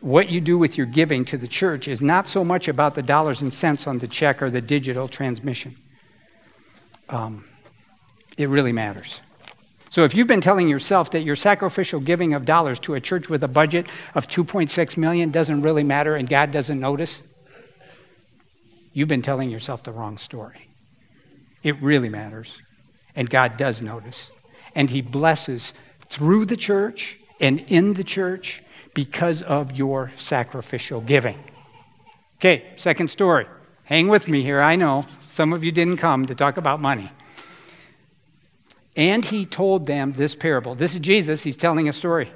what 0.00 0.30
you 0.30 0.40
do 0.40 0.56
with 0.56 0.76
your 0.76 0.86
giving 0.86 1.24
to 1.26 1.36
the 1.36 1.48
church 1.48 1.88
is 1.88 2.00
not 2.00 2.28
so 2.28 2.44
much 2.44 2.68
about 2.68 2.94
the 2.94 3.02
dollars 3.02 3.42
and 3.42 3.52
cents 3.52 3.86
on 3.86 3.98
the 3.98 4.06
check 4.06 4.40
or 4.42 4.50
the 4.50 4.60
digital 4.60 5.08
transmission. 5.08 5.76
Um, 7.08 7.44
it 8.36 8.48
really 8.48 8.72
matters. 8.72 9.20
So 9.90 10.04
if 10.04 10.14
you've 10.14 10.28
been 10.28 10.40
telling 10.40 10.68
yourself 10.68 11.10
that 11.12 11.22
your 11.22 11.34
sacrificial 11.34 11.98
giving 11.98 12.34
of 12.34 12.44
dollars 12.44 12.78
to 12.80 12.94
a 12.94 13.00
church 13.00 13.28
with 13.28 13.42
a 13.42 13.48
budget 13.48 13.86
of 14.14 14.28
2.6 14.28 14.96
million 14.96 15.30
doesn't 15.30 15.62
really 15.62 15.82
matter 15.82 16.14
and 16.14 16.28
God 16.28 16.52
doesn't 16.52 16.78
notice, 16.78 17.22
you've 18.92 19.08
been 19.08 19.22
telling 19.22 19.50
yourself 19.50 19.82
the 19.82 19.92
wrong 19.92 20.18
story. 20.18 20.68
It 21.62 21.80
really 21.82 22.08
matters. 22.08 22.52
And 23.16 23.28
God 23.28 23.56
does 23.56 23.82
notice. 23.82 24.30
And 24.74 24.90
He 24.90 25.00
blesses 25.00 25.72
through 26.08 26.44
the 26.44 26.56
church 26.56 27.18
and 27.40 27.60
in 27.60 27.94
the 27.94 28.04
church 28.04 28.62
because 28.94 29.42
of 29.42 29.76
your 29.76 30.12
sacrificial 30.16 31.00
giving. 31.00 31.38
Okay, 32.38 32.72
second 32.76 33.10
story. 33.10 33.46
Hang 33.84 34.08
with 34.08 34.28
me 34.28 34.42
here. 34.42 34.60
I 34.60 34.76
know 34.76 35.06
some 35.20 35.52
of 35.52 35.64
you 35.64 35.72
didn't 35.72 35.96
come 35.96 36.26
to 36.26 36.34
talk 36.34 36.56
about 36.56 36.80
money. 36.80 37.10
And 38.96 39.24
he 39.24 39.46
told 39.46 39.86
them 39.86 40.12
this 40.12 40.34
parable. 40.34 40.74
This 40.74 40.94
is 40.94 41.00
Jesus. 41.00 41.44
He's 41.44 41.56
telling 41.56 41.88
a 41.88 41.92
story. 41.92 42.32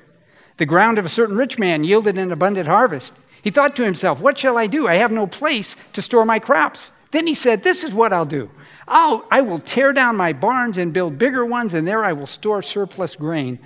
The 0.56 0.66
ground 0.66 0.98
of 0.98 1.04
a 1.04 1.08
certain 1.08 1.36
rich 1.36 1.58
man 1.58 1.84
yielded 1.84 2.16
an 2.18 2.30
abundant 2.30 2.68
harvest. 2.68 3.14
He 3.42 3.50
thought 3.50 3.74
to 3.76 3.84
himself, 3.84 4.20
What 4.20 4.38
shall 4.38 4.56
I 4.56 4.68
do? 4.68 4.86
I 4.86 4.94
have 4.94 5.10
no 5.10 5.26
place 5.26 5.74
to 5.92 6.02
store 6.02 6.24
my 6.24 6.38
crops. 6.38 6.92
Then 7.10 7.26
he 7.26 7.34
said, 7.34 7.62
This 7.62 7.84
is 7.84 7.92
what 7.92 8.12
I'll 8.12 8.24
do. 8.24 8.50
I'll, 8.86 9.26
I 9.30 9.40
will 9.40 9.58
tear 9.58 9.92
down 9.92 10.16
my 10.16 10.32
barns 10.32 10.78
and 10.78 10.92
build 10.92 11.18
bigger 11.18 11.44
ones, 11.44 11.74
and 11.74 11.86
there 11.86 12.04
I 12.04 12.12
will 12.12 12.26
store 12.26 12.62
surplus 12.62 13.16
grain. 13.16 13.58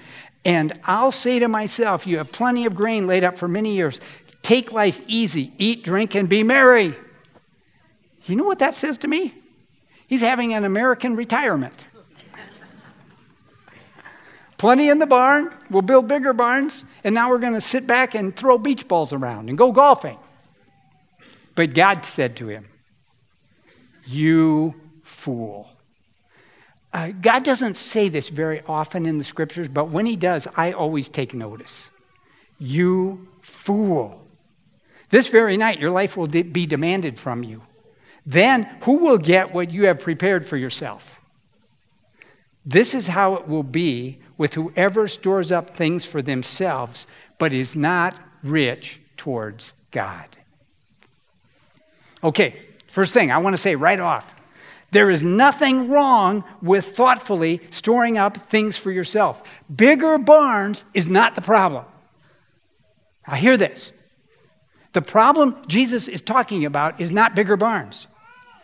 And 0.47 0.79
I'll 0.85 1.11
say 1.11 1.41
to 1.41 1.49
myself, 1.49 2.07
You 2.07 2.19
have 2.19 2.31
plenty 2.31 2.67
of 2.67 2.75
grain 2.77 3.09
laid 3.09 3.25
up 3.25 3.37
for 3.37 3.49
many 3.49 3.75
years. 3.75 3.99
Take 4.43 4.71
life 4.71 5.01
easy, 5.09 5.53
eat, 5.59 5.83
drink, 5.83 6.15
and 6.15 6.29
be 6.29 6.45
merry. 6.45 6.95
You 8.27 8.37
know 8.37 8.45
what 8.45 8.61
that 8.61 8.77
says 8.77 8.97
to 8.99 9.09
me? 9.09 9.35
He's 10.07 10.21
having 10.21 10.55
an 10.55 10.65
American 10.65 11.17
retirement. 11.17 11.87
Plenty 14.57 14.89
in 14.89 15.01
the 15.01 15.07
barn. 15.07 15.53
We'll 15.69 15.83
build 15.83 16.07
bigger 16.07 16.33
barns. 16.33 16.85
And 17.03 17.13
now 17.13 17.29
we're 17.29 17.39
going 17.39 17.55
to 17.55 17.61
sit 17.61 17.85
back 17.85 18.15
and 18.15 18.35
throw 18.35 18.57
beach 18.57 18.87
balls 18.87 19.13
around 19.13 19.49
and 19.49 19.59
go 19.59 19.73
golfing. 19.73 20.17
But 21.57 21.75
God 21.75 22.05
said 22.05 22.37
to 22.37 22.47
him, 22.47 22.69
You 24.05 24.77
fool. 25.03 25.76
Uh, 26.97 27.13
God 27.13 27.45
doesn't 27.45 27.77
say 27.77 28.09
this 28.09 28.31
very 28.31 28.63
often 28.67 29.05
in 29.05 29.19
the 29.19 29.25
scriptures, 29.25 29.69
but 29.69 29.91
when 29.91 30.07
He 30.07 30.17
does, 30.17 30.49
I 30.57 30.73
always 30.73 31.11
take 31.11 31.35
notice. 31.35 31.91
You 32.59 33.29
fool. 33.43 34.27
This 35.11 35.29
very 35.29 35.59
night, 35.59 35.79
your 35.79 35.91
life 35.91 36.17
will 36.17 36.27
be 36.27 36.65
demanded 36.65 37.19
from 37.19 37.45
you. 37.45 37.61
Then, 38.25 38.63
who 38.81 38.95
will 38.95 39.19
get 39.19 39.53
what 39.53 39.71
you 39.71 39.85
have 39.85 40.01
prepared 40.01 40.47
for 40.47 40.57
yourself? 40.57 41.21
This 42.65 42.95
is 42.95 43.09
how 43.09 43.35
it 43.35 43.47
will 43.47 43.63
be 43.63 44.21
with 44.39 44.55
whoever 44.55 45.07
stores 45.07 45.53
up 45.53 45.77
things 45.77 46.07
for 46.07 46.23
themselves, 46.23 47.07
but 47.39 47.53
is 47.53 47.77
not 47.77 48.19
rich 48.43 49.01
towards 49.19 49.75
God. 49.91 50.39
Okay, 52.25 52.57
first 52.91 53.13
thing 53.13 53.31
I 53.31 53.37
want 53.37 53.53
to 53.53 53.59
say 53.59 53.75
right 53.75 54.01
off 54.01 54.35
there 54.93 55.11
is 55.11 55.23
nothing 55.23 55.89
wrong 55.89 56.45
with 56.63 56.97
thoughtfully 56.97 57.61
storing 57.71 58.19
up 58.19 58.37
things 58.37 58.77
for 58.77 58.91
yourself. 58.91 59.43
Bigger 59.75 60.19
barns 60.19 60.85
is 60.95 61.07
not 61.07 61.35
the 61.35 61.41
problem. 61.41 61.85
I 63.27 63.37
hear 63.37 63.57
this. 63.57 63.93
The 64.93 65.03
problem 65.03 65.57
Jesus 65.67 66.09
is 66.09 66.21
talking 66.21 66.65
about 66.65 67.01
is 67.01 67.11
not 67.11 67.35
bigger 67.35 67.57
barns. 67.57 68.07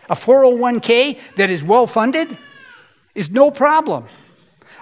A 0.09 0.14
401k 0.14 1.19
that 1.37 1.50
is 1.50 1.62
well 1.62 1.87
funded 1.87 2.37
is 3.14 3.31
no 3.31 3.50
problem. 3.50 4.07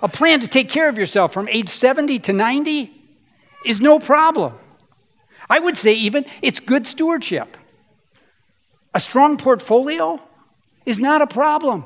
A 0.02 0.08
plan 0.08 0.40
to 0.40 0.48
take 0.48 0.68
care 0.68 0.88
of 0.88 0.96
yourself 0.96 1.32
from 1.32 1.48
age 1.48 1.68
70 1.68 2.18
to 2.20 2.32
90 2.32 2.92
is 3.66 3.80
no 3.80 3.98
problem. 3.98 4.54
I 5.48 5.58
would 5.58 5.76
say, 5.76 5.94
even, 5.94 6.24
it's 6.42 6.60
good 6.60 6.86
stewardship. 6.86 7.56
A 8.94 9.00
strong 9.00 9.36
portfolio 9.36 10.20
is 10.86 10.98
not 10.98 11.22
a 11.22 11.26
problem. 11.26 11.84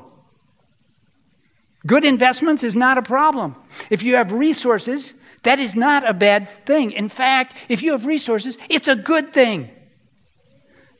Good 1.85 2.03
investments 2.03 2.63
is 2.63 2.75
not 2.75 2.97
a 2.97 3.01
problem. 3.01 3.55
If 3.89 4.01
you 4.01 4.15
have 4.15 4.31
resources, 4.31 5.13
that 5.43 5.59
is 5.59 5.75
not 5.75 6.07
a 6.07 6.13
bad 6.13 6.49
thing. 6.65 6.91
In 6.91 7.09
fact, 7.09 7.53
if 7.69 7.83
you 7.83 7.91
have 7.91 8.05
resources, 8.05 8.57
it's 8.69 8.87
a 8.87 8.95
good 8.95 9.33
thing. 9.33 9.69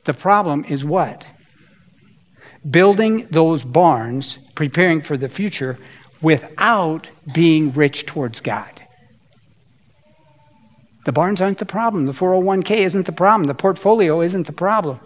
The 0.04 0.14
problem 0.14 0.64
is 0.68 0.84
what? 0.84 1.24
Building 2.68 3.26
those 3.30 3.64
barns, 3.64 4.38
preparing 4.54 5.00
for 5.00 5.16
the 5.16 5.28
future, 5.28 5.76
without 6.22 7.08
being 7.34 7.72
rich 7.72 8.06
towards 8.06 8.40
God. 8.40 8.82
The 11.04 11.12
barns 11.12 11.40
aren't 11.40 11.58
the 11.58 11.66
problem. 11.66 12.06
The 12.06 12.12
401k 12.12 12.78
isn't 12.78 13.06
the 13.06 13.12
problem. 13.12 13.46
The 13.46 13.54
portfolio 13.54 14.20
isn't 14.20 14.46
the 14.46 14.52
problem. 14.52 15.00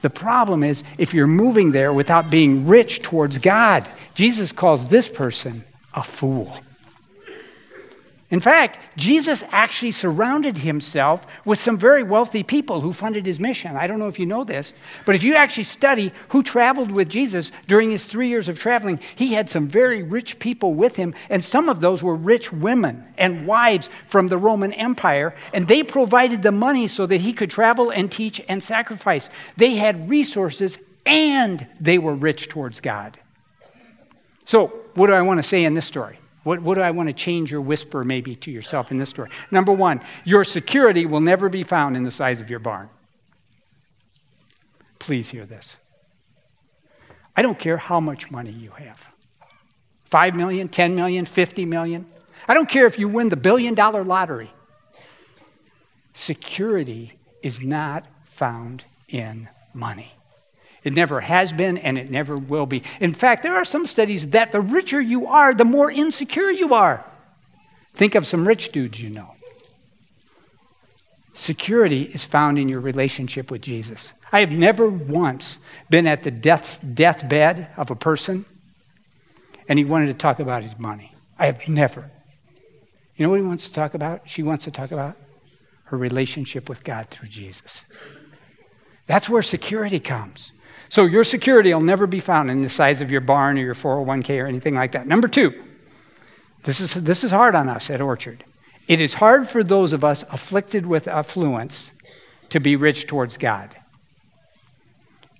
The 0.00 0.10
problem 0.10 0.62
is 0.62 0.82
if 0.96 1.12
you're 1.12 1.26
moving 1.26 1.72
there 1.72 1.92
without 1.92 2.30
being 2.30 2.66
rich 2.66 3.02
towards 3.02 3.38
God. 3.38 3.90
Jesus 4.14 4.52
calls 4.52 4.88
this 4.88 5.08
person 5.08 5.64
a 5.94 6.02
fool. 6.02 6.60
In 8.30 8.40
fact, 8.40 8.78
Jesus 8.94 9.42
actually 9.52 9.90
surrounded 9.90 10.58
himself 10.58 11.26
with 11.46 11.58
some 11.58 11.78
very 11.78 12.02
wealthy 12.02 12.42
people 12.42 12.82
who 12.82 12.92
funded 12.92 13.24
his 13.24 13.40
mission. 13.40 13.74
I 13.74 13.86
don't 13.86 13.98
know 13.98 14.08
if 14.08 14.18
you 14.18 14.26
know 14.26 14.44
this, 14.44 14.74
but 15.06 15.14
if 15.14 15.22
you 15.22 15.34
actually 15.34 15.64
study 15.64 16.12
who 16.28 16.42
traveled 16.42 16.90
with 16.90 17.08
Jesus 17.08 17.50
during 17.66 17.90
his 17.90 18.04
three 18.04 18.28
years 18.28 18.46
of 18.46 18.58
traveling, 18.58 19.00
he 19.16 19.32
had 19.32 19.48
some 19.48 19.66
very 19.66 20.02
rich 20.02 20.38
people 20.40 20.74
with 20.74 20.96
him, 20.96 21.14
and 21.30 21.42
some 21.42 21.70
of 21.70 21.80
those 21.80 22.02
were 22.02 22.14
rich 22.14 22.52
women 22.52 23.02
and 23.16 23.46
wives 23.46 23.88
from 24.06 24.28
the 24.28 24.36
Roman 24.36 24.74
Empire, 24.74 25.34
and 25.54 25.66
they 25.66 25.82
provided 25.82 26.42
the 26.42 26.52
money 26.52 26.86
so 26.86 27.06
that 27.06 27.22
he 27.22 27.32
could 27.32 27.50
travel 27.50 27.88
and 27.88 28.12
teach 28.12 28.42
and 28.46 28.62
sacrifice. 28.62 29.30
They 29.56 29.76
had 29.76 30.10
resources 30.10 30.78
and 31.06 31.66
they 31.80 31.96
were 31.96 32.14
rich 32.14 32.50
towards 32.50 32.80
God. 32.80 33.18
So, 34.44 34.66
what 34.94 35.06
do 35.06 35.14
I 35.14 35.22
want 35.22 35.38
to 35.38 35.42
say 35.42 35.64
in 35.64 35.72
this 35.72 35.86
story? 35.86 36.18
What, 36.44 36.62
what 36.62 36.74
do 36.74 36.80
I 36.80 36.90
want 36.90 37.08
to 37.08 37.12
change 37.12 37.50
your 37.50 37.60
whisper 37.60 38.04
maybe 38.04 38.34
to 38.36 38.50
yourself 38.50 38.90
in 38.90 38.98
this 38.98 39.10
story? 39.10 39.30
Number 39.50 39.72
one, 39.72 40.00
your 40.24 40.44
security 40.44 41.04
will 41.06 41.20
never 41.20 41.48
be 41.48 41.62
found 41.62 41.96
in 41.96 42.04
the 42.04 42.10
size 42.10 42.40
of 42.40 42.48
your 42.48 42.58
barn. 42.60 42.88
Please 44.98 45.30
hear 45.30 45.46
this. 45.46 45.76
I 47.36 47.42
don't 47.42 47.58
care 47.58 47.76
how 47.76 48.00
much 48.00 48.30
money 48.30 48.50
you 48.50 48.70
have 48.70 49.06
5 50.04 50.34
million, 50.34 50.68
10 50.68 50.94
million, 50.94 51.24
50 51.24 51.66
million. 51.66 52.06
I 52.48 52.54
don't 52.54 52.68
care 52.68 52.86
if 52.86 52.98
you 52.98 53.08
win 53.08 53.28
the 53.28 53.36
billion 53.36 53.74
dollar 53.74 54.04
lottery. 54.04 54.50
Security 56.14 57.12
is 57.42 57.60
not 57.60 58.06
found 58.24 58.84
in 59.08 59.48
money. 59.72 60.17
It 60.88 60.94
never 60.94 61.20
has 61.20 61.52
been 61.52 61.76
and 61.76 61.98
it 61.98 62.10
never 62.10 62.38
will 62.38 62.64
be. 62.64 62.82
In 62.98 63.12
fact, 63.12 63.42
there 63.42 63.54
are 63.54 63.64
some 63.66 63.84
studies 63.84 64.28
that 64.28 64.52
the 64.52 64.60
richer 64.62 65.02
you 65.02 65.26
are, 65.26 65.52
the 65.52 65.66
more 65.66 65.90
insecure 65.90 66.50
you 66.50 66.72
are. 66.72 67.04
Think 67.92 68.14
of 68.14 68.26
some 68.26 68.48
rich 68.48 68.72
dudes 68.72 69.02
you 69.02 69.10
know. 69.10 69.34
Security 71.34 72.04
is 72.04 72.24
found 72.24 72.58
in 72.58 72.70
your 72.70 72.80
relationship 72.80 73.50
with 73.50 73.60
Jesus. 73.60 74.14
I 74.32 74.40
have 74.40 74.50
never 74.50 74.88
once 74.88 75.58
been 75.90 76.06
at 76.06 76.22
the 76.22 76.30
death, 76.30 76.80
deathbed 76.94 77.68
of 77.76 77.90
a 77.90 77.94
person 77.94 78.46
and 79.68 79.78
he 79.78 79.84
wanted 79.84 80.06
to 80.06 80.14
talk 80.14 80.40
about 80.40 80.62
his 80.62 80.78
money. 80.78 81.12
I 81.38 81.44
have 81.44 81.68
never. 81.68 82.10
You 83.14 83.26
know 83.26 83.30
what 83.30 83.40
he 83.40 83.46
wants 83.46 83.68
to 83.68 83.74
talk 83.74 83.92
about? 83.92 84.26
She 84.26 84.42
wants 84.42 84.64
to 84.64 84.70
talk 84.70 84.90
about 84.90 85.16
her 85.84 85.98
relationship 85.98 86.66
with 86.66 86.82
God 86.82 87.08
through 87.10 87.28
Jesus. 87.28 87.82
That's 89.04 89.28
where 89.28 89.42
security 89.42 90.00
comes. 90.00 90.52
So 90.88 91.04
your 91.04 91.24
security 91.24 91.72
will 91.72 91.80
never 91.80 92.06
be 92.06 92.20
found 92.20 92.50
in 92.50 92.62
the 92.62 92.70
size 92.70 93.00
of 93.00 93.10
your 93.10 93.20
barn 93.20 93.58
or 93.58 93.62
your 93.62 93.74
401k 93.74 94.42
or 94.42 94.46
anything 94.46 94.74
like 94.74 94.92
that. 94.92 95.06
Number 95.06 95.28
two, 95.28 95.64
this 96.64 96.80
is, 96.80 96.94
this 96.94 97.24
is 97.24 97.30
hard 97.30 97.54
on 97.54 97.68
us 97.68 97.90
at 97.90 98.00
Orchard. 98.00 98.44
It 98.86 99.00
is 99.00 99.14
hard 99.14 99.48
for 99.48 99.62
those 99.62 99.92
of 99.92 100.02
us 100.02 100.24
afflicted 100.30 100.86
with 100.86 101.06
affluence 101.06 101.90
to 102.48 102.58
be 102.58 102.74
rich 102.74 103.06
towards 103.06 103.36
God. 103.36 103.76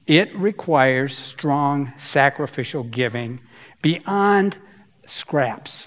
It 0.07 0.35
requires 0.37 1.17
strong 1.17 1.93
sacrificial 1.97 2.83
giving 2.83 3.41
beyond 3.83 4.59
scraps. 5.07 5.87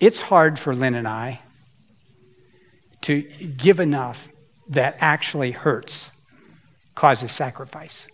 It's 0.00 0.20
hard 0.20 0.58
for 0.58 0.74
Lynn 0.74 0.94
and 0.94 1.08
I 1.08 1.40
to 3.02 3.22
give 3.22 3.80
enough 3.80 4.28
that 4.72 4.96
actually 5.00 5.52
hurts, 5.52 6.10
causes 6.94 7.32
sacrifice. 7.32 8.06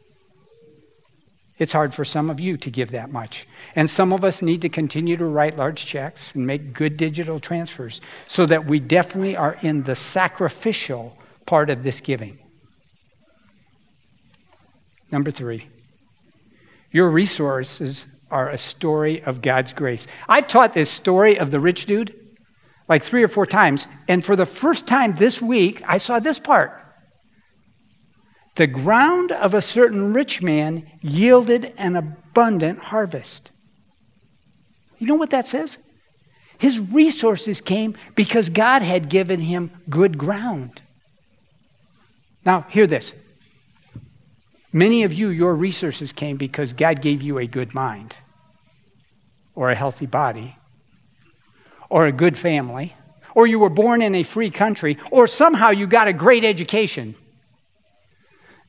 It's 1.58 1.72
hard 1.72 1.92
for 1.92 2.04
some 2.04 2.30
of 2.30 2.38
you 2.38 2.56
to 2.56 2.70
give 2.70 2.92
that 2.92 3.10
much. 3.10 3.46
And 3.74 3.90
some 3.90 4.12
of 4.12 4.24
us 4.24 4.42
need 4.42 4.62
to 4.62 4.68
continue 4.68 5.16
to 5.16 5.24
write 5.24 5.56
large 5.56 5.86
checks 5.86 6.32
and 6.34 6.46
make 6.46 6.72
good 6.72 6.96
digital 6.96 7.40
transfers 7.40 8.00
so 8.28 8.46
that 8.46 8.66
we 8.66 8.78
definitely 8.78 9.36
are 9.36 9.56
in 9.60 9.82
the 9.82 9.96
sacrificial 9.96 11.18
part 11.46 11.68
of 11.68 11.82
this 11.82 12.00
giving. 12.00 12.38
Number 15.10 15.30
three, 15.30 15.66
your 16.92 17.10
resources 17.10 18.06
are 18.30 18.50
a 18.50 18.58
story 18.58 19.22
of 19.22 19.42
God's 19.42 19.72
grace. 19.72 20.06
I've 20.28 20.48
taught 20.48 20.74
this 20.74 20.90
story 20.90 21.38
of 21.38 21.50
the 21.50 21.60
rich 21.60 21.86
dude 21.86 22.14
like 22.88 23.02
three 23.02 23.22
or 23.22 23.28
four 23.28 23.46
times. 23.46 23.86
And 24.08 24.24
for 24.24 24.34
the 24.34 24.46
first 24.46 24.86
time 24.86 25.14
this 25.14 25.40
week, 25.42 25.82
I 25.86 25.98
saw 25.98 26.18
this 26.18 26.38
part. 26.38 26.72
The 28.56 28.66
ground 28.66 29.30
of 29.30 29.54
a 29.54 29.62
certain 29.62 30.12
rich 30.12 30.42
man 30.42 30.90
yielded 31.00 31.72
an 31.76 31.94
abundant 31.94 32.80
harvest. 32.84 33.50
You 34.98 35.06
know 35.06 35.14
what 35.14 35.30
that 35.30 35.46
says? 35.46 35.78
His 36.58 36.80
resources 36.80 37.60
came 37.60 37.96
because 38.16 38.48
God 38.48 38.82
had 38.82 39.08
given 39.08 39.38
him 39.38 39.70
good 39.88 40.18
ground. 40.18 40.82
Now, 42.44 42.62
hear 42.62 42.88
this. 42.88 43.14
Many 44.72 45.04
of 45.04 45.12
you, 45.12 45.28
your 45.28 45.54
resources 45.54 46.12
came 46.12 46.36
because 46.36 46.72
God 46.72 47.00
gave 47.00 47.22
you 47.22 47.38
a 47.38 47.46
good 47.46 47.74
mind 47.74 48.16
or 49.54 49.70
a 49.70 49.76
healthy 49.76 50.06
body 50.06 50.57
or 51.90 52.06
a 52.06 52.12
good 52.12 52.36
family, 52.36 52.94
or 53.34 53.46
you 53.46 53.58
were 53.58 53.70
born 53.70 54.02
in 54.02 54.14
a 54.14 54.22
free 54.22 54.50
country, 54.50 54.98
or 55.10 55.26
somehow 55.26 55.70
you 55.70 55.86
got 55.86 56.08
a 56.08 56.12
great 56.12 56.44
education. 56.44 57.14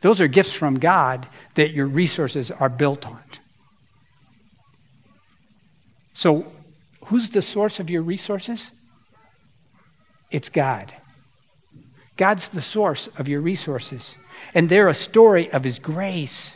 Those 0.01 0.21
are 0.21 0.27
gifts 0.27 0.53
from 0.53 0.75
God 0.75 1.27
that 1.55 1.71
your 1.71 1.88
resources 1.88 2.51
are 2.51 2.69
built 2.69 3.05
on. 3.05 3.21
So, 6.13 6.51
who's 7.05 7.29
the 7.29 7.41
source 7.41 7.79
of 7.79 7.89
your 7.89 8.01
resources? 8.01 8.71
It's 10.32 10.49
God. 10.49 10.93
God's 12.17 12.49
the 12.49 12.62
source 12.62 13.08
of 13.17 13.27
your 13.27 13.39
resources, 13.41 14.17
and 14.53 14.67
they're 14.69 14.89
a 14.89 14.93
story 14.93 15.49
of 15.51 15.63
His 15.63 15.79
grace. 15.79 16.55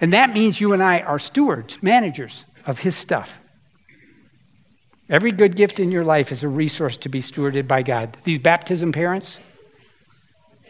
And 0.00 0.12
that 0.12 0.34
means 0.34 0.60
you 0.60 0.72
and 0.72 0.82
I 0.82 1.00
are 1.00 1.18
stewards, 1.18 1.80
managers 1.80 2.44
of 2.66 2.80
His 2.80 2.96
stuff. 2.96 3.40
Every 5.08 5.32
good 5.32 5.56
gift 5.56 5.80
in 5.80 5.90
your 5.90 6.04
life 6.04 6.32
is 6.32 6.42
a 6.42 6.48
resource 6.48 6.96
to 6.98 7.08
be 7.08 7.20
stewarded 7.20 7.66
by 7.66 7.82
God. 7.82 8.16
These 8.24 8.38
baptism 8.38 8.92
parents, 8.92 9.40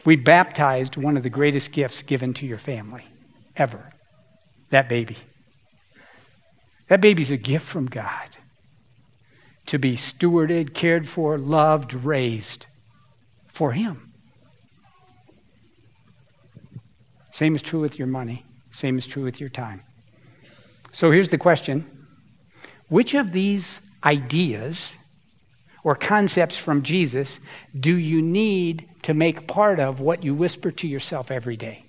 we 0.04 0.16
baptized 0.16 0.96
one 0.96 1.16
of 1.16 1.22
the 1.22 1.30
greatest 1.30 1.72
gifts 1.72 2.02
given 2.02 2.34
to 2.34 2.46
your 2.46 2.58
family 2.58 3.04
ever. 3.56 3.92
that 4.70 4.88
baby. 4.88 5.18
That 6.88 7.02
baby's 7.02 7.30
a 7.30 7.36
gift 7.36 7.66
from 7.66 7.86
God 7.86 8.36
to 9.66 9.78
be 9.78 9.96
stewarded, 9.96 10.74
cared 10.74 11.08
for, 11.08 11.38
loved, 11.38 11.94
raised 11.94 12.66
for 13.46 13.72
Him. 13.72 14.12
Same 17.30 17.54
is 17.54 17.62
true 17.62 17.80
with 17.80 17.98
your 17.98 18.08
money, 18.08 18.44
same 18.70 18.98
is 18.98 19.06
true 19.06 19.22
with 19.22 19.40
your 19.40 19.48
time. 19.48 19.82
So 20.92 21.10
here's 21.10 21.30
the 21.30 21.38
question 21.38 22.06
Which 22.88 23.14
of 23.14 23.32
these 23.32 23.80
ideas 24.04 24.92
or 25.84 25.94
concepts 25.94 26.56
from 26.56 26.82
Jesus 26.82 27.40
do 27.78 27.96
you 27.96 28.22
need 28.22 28.88
to 29.02 29.14
make 29.14 29.48
part 29.48 29.80
of 29.80 30.00
what 30.00 30.22
you 30.22 30.34
whisper 30.34 30.70
to 30.70 30.86
yourself 30.86 31.30
every 31.30 31.56
day? 31.56 31.84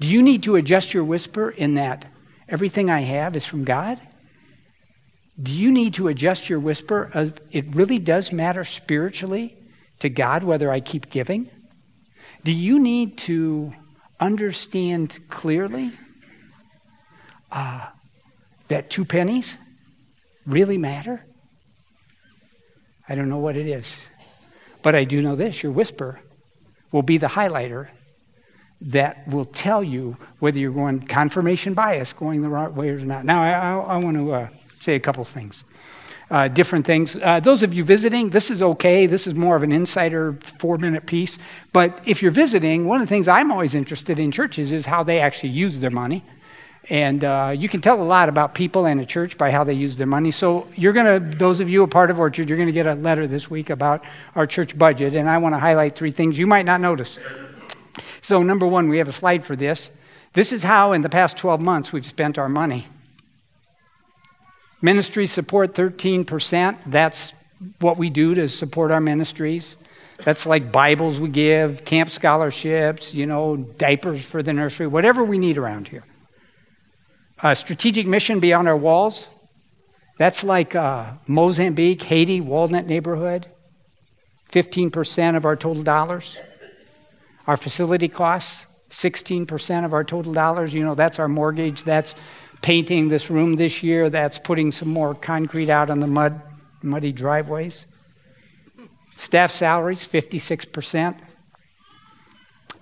Do 0.00 0.08
you 0.08 0.22
need 0.22 0.42
to 0.42 0.56
adjust 0.56 0.92
your 0.92 1.04
whisper 1.04 1.50
in 1.50 1.74
that 1.74 2.04
everything 2.48 2.90
I 2.90 3.00
have 3.00 3.36
is 3.36 3.46
from 3.46 3.64
God? 3.64 4.00
Do 5.40 5.52
you 5.52 5.70
need 5.70 5.94
to 5.94 6.08
adjust 6.08 6.48
your 6.48 6.60
whisper? 6.60 7.10
Of, 7.14 7.38
it 7.50 7.74
really 7.74 7.98
does 7.98 8.32
matter 8.32 8.64
spiritually 8.64 9.56
to 10.00 10.08
God 10.08 10.44
whether 10.44 10.70
I 10.70 10.80
keep 10.80 11.10
giving? 11.10 11.50
Do 12.42 12.52
you 12.52 12.78
need 12.78 13.18
to 13.18 13.72
understand 14.18 15.18
clearly 15.28 15.92
uh, 17.52 17.86
that 18.68 18.90
two 18.90 19.04
pennies 19.04 19.56
really 20.46 20.78
matter? 20.78 21.24
I 23.08 23.14
don't 23.14 23.28
know 23.28 23.38
what 23.38 23.56
it 23.56 23.66
is. 23.66 23.96
But 24.82 24.94
I 24.94 25.04
do 25.04 25.20
know 25.20 25.36
this 25.36 25.62
your 25.62 25.72
whisper 25.72 26.20
will 26.92 27.02
be 27.02 27.18
the 27.18 27.26
highlighter 27.26 27.88
that 28.80 29.26
will 29.28 29.44
tell 29.44 29.82
you 29.82 30.16
whether 30.38 30.58
you're 30.58 30.72
going 30.72 31.00
confirmation 31.00 31.74
bias, 31.74 32.12
going 32.12 32.42
the 32.42 32.48
right 32.48 32.72
way 32.72 32.90
or 32.90 32.98
not. 32.98 33.24
Now, 33.24 33.42
I, 33.42 33.50
I, 33.50 33.94
I 33.94 33.96
want 33.96 34.16
to 34.16 34.32
uh, 34.32 34.48
say 34.80 34.94
a 34.94 35.00
couple 35.00 35.24
things. 35.24 35.64
Uh, 36.28 36.48
different 36.48 36.84
things. 36.84 37.16
Uh, 37.16 37.38
those 37.38 37.62
of 37.62 37.72
you 37.72 37.84
visiting, 37.84 38.30
this 38.30 38.50
is 38.50 38.60
okay. 38.60 39.06
This 39.06 39.28
is 39.28 39.34
more 39.34 39.54
of 39.54 39.62
an 39.62 39.70
insider 39.70 40.36
four 40.58 40.76
minute 40.76 41.06
piece. 41.06 41.38
But 41.72 42.00
if 42.04 42.20
you're 42.20 42.32
visiting, 42.32 42.86
one 42.86 43.00
of 43.00 43.06
the 43.06 43.14
things 43.14 43.28
I'm 43.28 43.52
always 43.52 43.74
interested 43.74 44.18
in 44.18 44.32
churches 44.32 44.72
is 44.72 44.86
how 44.86 45.04
they 45.04 45.20
actually 45.20 45.50
use 45.50 45.78
their 45.78 45.90
money. 45.90 46.24
And 46.88 47.24
uh, 47.24 47.52
you 47.56 47.68
can 47.68 47.80
tell 47.80 48.00
a 48.00 48.04
lot 48.04 48.28
about 48.28 48.54
people 48.54 48.86
and 48.86 49.00
a 49.00 49.04
church 49.04 49.36
by 49.36 49.50
how 49.50 49.64
they 49.64 49.72
use 49.72 49.96
their 49.96 50.06
money. 50.06 50.30
So, 50.30 50.68
you're 50.76 50.92
going 50.92 51.20
to, 51.20 51.36
those 51.36 51.58
of 51.58 51.68
you 51.68 51.82
a 51.82 51.88
part 51.88 52.10
of 52.10 52.20
Orchard, 52.20 52.48
you're 52.48 52.56
going 52.56 52.68
to 52.68 52.72
get 52.72 52.86
a 52.86 52.94
letter 52.94 53.26
this 53.26 53.50
week 53.50 53.70
about 53.70 54.04
our 54.36 54.46
church 54.46 54.78
budget. 54.78 55.16
And 55.16 55.28
I 55.28 55.38
want 55.38 55.54
to 55.54 55.58
highlight 55.58 55.96
three 55.96 56.12
things 56.12 56.38
you 56.38 56.46
might 56.46 56.64
not 56.64 56.80
notice. 56.80 57.18
So, 58.20 58.42
number 58.42 58.66
one, 58.66 58.88
we 58.88 58.98
have 58.98 59.08
a 59.08 59.12
slide 59.12 59.44
for 59.44 59.56
this. 59.56 59.90
This 60.32 60.52
is 60.52 60.62
how, 60.62 60.92
in 60.92 61.00
the 61.00 61.08
past 61.08 61.36
12 61.36 61.60
months, 61.60 61.92
we've 61.92 62.06
spent 62.06 62.38
our 62.38 62.48
money. 62.48 62.86
Ministry 64.80 65.26
support 65.26 65.74
13%. 65.74 66.76
That's 66.86 67.32
what 67.80 67.96
we 67.96 68.10
do 68.10 68.34
to 68.34 68.48
support 68.48 68.90
our 68.90 69.00
ministries. 69.00 69.76
That's 70.18 70.46
like 70.46 70.70
Bibles 70.70 71.18
we 71.18 71.28
give, 71.28 71.84
camp 71.84 72.10
scholarships, 72.10 73.12
you 73.12 73.26
know, 73.26 73.56
diapers 73.56 74.24
for 74.24 74.42
the 74.42 74.52
nursery, 74.52 74.86
whatever 74.86 75.24
we 75.24 75.38
need 75.38 75.58
around 75.58 75.88
here. 75.88 76.04
A 77.42 77.54
strategic 77.54 78.06
mission 78.06 78.40
beyond 78.40 78.66
our 78.66 78.76
walls. 78.76 79.30
That's 80.18 80.42
like 80.42 80.74
uh, 80.74 81.12
Mozambique, 81.26 82.02
Haiti, 82.02 82.40
Walnut 82.40 82.86
neighborhood. 82.86 83.46
15% 84.50 85.36
of 85.36 85.44
our 85.44 85.56
total 85.56 85.82
dollars. 85.82 86.36
Our 87.46 87.56
facility 87.56 88.08
costs, 88.08 88.66
16% 88.90 89.84
of 89.84 89.92
our 89.92 90.04
total 90.04 90.32
dollars. 90.32 90.72
You 90.72 90.84
know, 90.84 90.94
that's 90.94 91.18
our 91.18 91.28
mortgage. 91.28 91.84
That's 91.84 92.14
painting 92.62 93.08
this 93.08 93.28
room 93.28 93.54
this 93.54 93.82
year. 93.82 94.08
That's 94.08 94.38
putting 94.38 94.72
some 94.72 94.88
more 94.88 95.14
concrete 95.14 95.68
out 95.68 95.90
on 95.90 96.00
the 96.00 96.06
mud, 96.06 96.40
muddy 96.82 97.12
driveways. 97.12 97.86
Staff 99.16 99.50
salaries, 99.50 100.06
56%. 100.06 101.16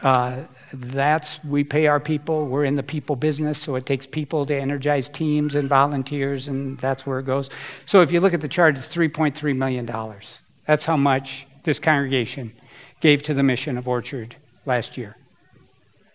Uh, 0.02 0.44
that's, 0.72 1.42
we 1.44 1.64
pay 1.64 1.87
our 1.87 2.00
people. 2.00 2.46
We're 2.46 2.64
in 2.64 2.74
the 2.74 2.83
people 2.83 3.16
business, 3.16 3.59
so 3.59 3.76
it 3.76 3.87
takes 3.87 4.07
people 4.07 4.44
to 4.46 4.54
energize 4.54 5.09
teams 5.09 5.54
and 5.54 5.68
volunteers, 5.68 6.48
and 6.48 6.78
that's 6.78 7.07
where 7.07 7.18
it 7.20 7.24
goes. 7.24 7.48
So 7.87 8.02
if 8.02 8.12
you 8.12 8.20
look 8.20 8.35
at 8.35 8.40
the 8.40 8.48
chart, 8.48 8.76
it's 8.76 8.88
$3.3 8.88 9.57
million. 9.57 9.87
That's 10.66 10.85
how 10.85 10.96
much 10.96 11.46
this 11.64 11.78
congregation 11.78 12.52
gave 13.00 13.22
to 13.24 13.35
the 13.35 13.42
mission 13.42 13.78
of 13.78 13.88
Orchard 13.88 14.37
last 14.66 14.96
year. 14.96 15.16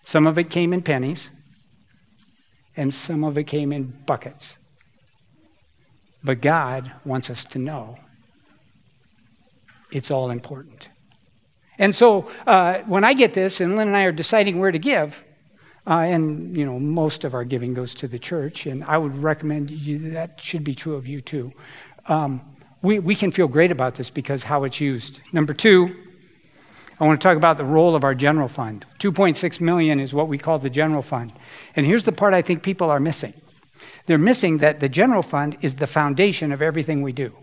Some 0.04 0.26
of 0.28 0.38
it 0.38 0.50
came 0.50 0.74
in 0.74 0.82
pennies, 0.82 1.30
and 2.76 2.94
some 2.94 3.24
of 3.24 3.38
it 3.38 3.44
came 3.44 3.72
in 3.72 3.94
buckets. 4.06 4.56
But 6.24 6.42
God 6.42 6.92
wants 7.06 7.30
us 7.30 7.46
to 7.46 7.60
know 7.60 7.98
it's 9.92 10.12
all 10.12 10.30
important. 10.32 10.90
And 11.80 11.96
so 11.96 12.30
uh, 12.46 12.80
when 12.80 13.04
I 13.04 13.14
get 13.14 13.34
this, 13.34 13.62
and 13.62 13.76
Lynn 13.76 13.88
and 13.88 13.98
I 13.98 14.04
are 14.04 14.12
deciding 14.12 14.60
where 14.60 14.72
to 14.72 14.78
give, 14.78 15.24
uh, 15.88 15.94
and 15.94 16.56
you 16.56 16.66
know 16.66 16.78
most 16.78 17.24
of 17.24 17.34
our 17.34 17.46
giving 17.46 17.74
goes 17.74 17.96
to 17.96 18.08
the 18.08 18.20
church, 18.20 18.66
and 18.66 18.84
I 18.84 18.98
would 18.98 19.16
recommend 19.16 19.72
you, 19.72 20.12
that 20.12 20.40
should 20.40 20.64
be 20.64 20.76
true 20.76 20.96
of 20.96 21.08
you 21.08 21.22
too. 21.22 21.52
Um, 22.08 22.42
we, 22.82 23.00
we 23.00 23.16
can 23.16 23.32
feel 23.32 23.48
great 23.48 23.72
about 23.72 23.96
this 23.96 24.10
because 24.10 24.44
how 24.44 24.66
it's 24.66 24.80
used. 24.80 25.20
Number 25.32 25.54
two, 25.54 25.96
I 27.00 27.06
want 27.06 27.20
to 27.20 27.28
talk 27.28 27.38
about 27.38 27.58
the 27.58 27.66
role 27.66 27.96
of 27.96 28.04
our 28.04 28.14
general 28.14 28.50
fund. 28.50 28.86
2.6 29.00 29.62
million 29.62 30.00
is 30.00 30.14
what 30.14 30.28
we 30.28 30.38
call 30.38 30.60
the 30.60 30.70
general 30.70 31.02
fund. 31.02 31.32
And 31.76 31.86
here's 31.86 32.04
the 32.04 32.12
part 32.12 32.34
I 32.34 32.42
think 32.42 32.62
people 32.62 32.90
are 32.90 33.00
missing. 33.00 33.34
They're 34.06 34.18
missing 34.18 34.58
that 34.58 34.82
the 34.82 34.90
general 34.90 35.24
fund 35.24 35.58
is 35.62 35.76
the 35.76 35.88
foundation 35.88 36.52
of 36.52 36.62
everything 36.62 37.02
we 37.02 37.14
do. 37.14 37.34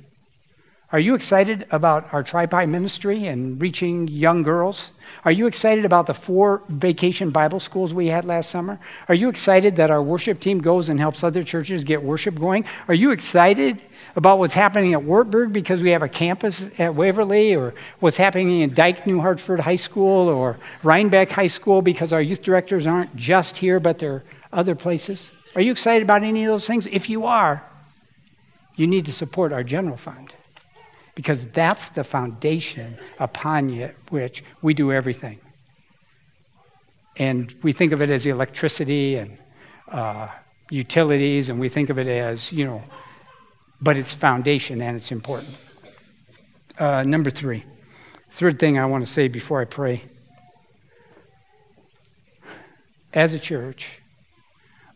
Are 0.93 1.01
you 1.01 1.17
excited 1.17 1.67
about 1.73 2.15
our 2.15 2.23
Tripi 2.23 2.69
ministry 2.69 3.27
and 3.27 3.61
reaching 3.61 4.07
young 4.07 4.45
girls? 4.45 4.93
Are 5.25 5.33
you 5.33 5.49
excited 5.49 5.85
about 5.85 6.07
the 6.07 6.15
four 6.15 6.63
vacation 6.69 7.31
Bible 7.31 7.59
schools 7.59 7.93
we 7.93 8.07
had 8.07 8.25
last 8.25 8.51
summer? 8.51 8.79
Are 9.09 9.15
you 9.17 9.29
excited 9.29 9.75
that 9.77 9.91
our 9.91 10.01
worship 10.01 10.39
team 10.39 10.61
goes 10.61 10.89
and 10.89 11.01
helps 11.01 11.25
other 11.25 11.43
churches 11.43 11.83
get 11.83 12.05
worship 12.05 12.37
going? 12.37 12.67
Are 12.87 12.95
you 12.95 13.11
excited 13.11 13.83
about 14.15 14.39
what's 14.39 14.55
happening 14.55 14.93
at 14.93 15.03
Wartburg 15.03 15.53
because 15.53 15.83
we 15.83 15.91
have 15.91 16.05
a 16.05 16.09
campus 16.09 16.71
at 16.79 16.95
Waverly, 16.95 17.57
or 17.57 17.75
what's 17.99 18.17
happening 18.17 18.61
in 18.61 18.73
Dike 18.73 19.09
New 19.09 19.21
Hartford 19.21 19.59
High 19.59 19.75
School 19.75 20.29
or 20.29 20.57
Rhinebeck 20.85 21.33
High 21.33 21.49
School 21.49 21.83
because 21.83 22.13
our 22.13 22.23
youth 22.23 22.43
directors 22.43 22.87
aren't 22.87 23.17
just 23.17 23.57
here, 23.57 23.81
but 23.81 23.99
they're 23.99 24.23
other 24.53 24.77
places? 24.77 25.33
Are 25.57 25.61
you 25.61 25.73
excited 25.73 26.05
about 26.05 26.23
any 26.23 26.45
of 26.45 26.49
those 26.49 26.67
things? 26.69 26.87
If 26.87 27.11
you 27.11 27.25
are, 27.25 27.65
you 28.77 28.87
need 28.87 29.05
to 29.07 29.13
support 29.13 29.53
our 29.53 29.65
general 29.65 29.97
fund 29.97 30.36
because 31.17 31.49
that's 31.49 31.89
the 31.89 32.05
foundation 32.05 32.99
upon 33.19 33.91
which 34.11 34.45
we 34.63 34.75
do 34.75 34.93
everything. 34.93 35.41
And 37.17 37.53
we 37.63 37.73
think 37.73 37.93
of 37.93 38.03
it 38.03 38.11
as 38.11 38.27
electricity 38.27 39.17
and 39.17 39.39
uh, 39.91 40.29
utilities, 40.71 41.49
and 41.49 41.59
we 41.59 41.71
think 41.71 41.89
of 41.89 41.99
it 41.99 42.07
as, 42.07 42.53
you 42.53 42.67
know, 42.67 42.83
but 43.81 43.97
it's 43.97 44.13
foundation 44.13 44.83
and 44.83 44.97
it's 44.97 45.11
important. 45.11 45.57
Uh, 46.79 47.03
number 47.03 47.31
three, 47.31 47.65
third 48.31 48.59
thing 48.59 48.79
I 48.79 48.85
want 48.85 49.05
to 49.05 49.11
say 49.11 49.27
before 49.27 49.63
I 49.63 49.65
pray. 49.65 50.03
As 53.15 53.33
a 53.33 53.39
church, 53.39 54.03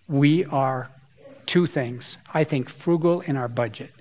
we 0.07 0.45
are 0.45 0.91
two 1.47 1.65
things. 1.65 2.19
I 2.35 2.45
think 2.45 2.69
frugal 2.69 3.23
in 3.23 3.39
our 3.39 3.49
budget. 3.49 3.93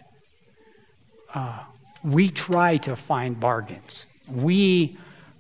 Uh, 1.34 1.60
we 2.04 2.30
try 2.30 2.78
to 2.78 2.96
find 2.96 3.40
bargains. 3.40 4.06
We 4.28 4.98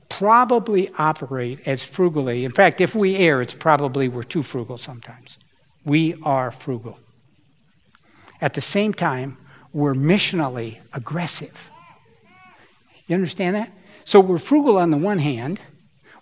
probably 0.10 0.90
operate 0.98 1.62
as 1.66 1.84
frugally. 1.84 2.44
In 2.44 2.52
fact, 2.52 2.82
if 2.82 2.96
we 2.96 3.16
err, 3.18 3.42
it's 3.42 3.54
probably 3.54 4.10
we're 4.10 4.24
too 4.24 4.44
frugal 4.44 4.78
sometimes. 4.78 5.38
We 5.86 6.16
are 6.24 6.52
frugal. 6.52 7.00
At 8.42 8.54
the 8.54 8.62
same 8.62 8.94
time, 8.94 9.38
we're 9.72 9.94
missionally 9.94 10.80
aggressive. 10.94 11.70
You 13.08 13.16
understand 13.16 13.56
that? 13.56 13.72
So 14.04 14.20
we're 14.20 14.40
frugal 14.40 14.78
on 14.78 14.90
the 14.90 14.98
one 14.98 15.20
hand. 15.20 15.62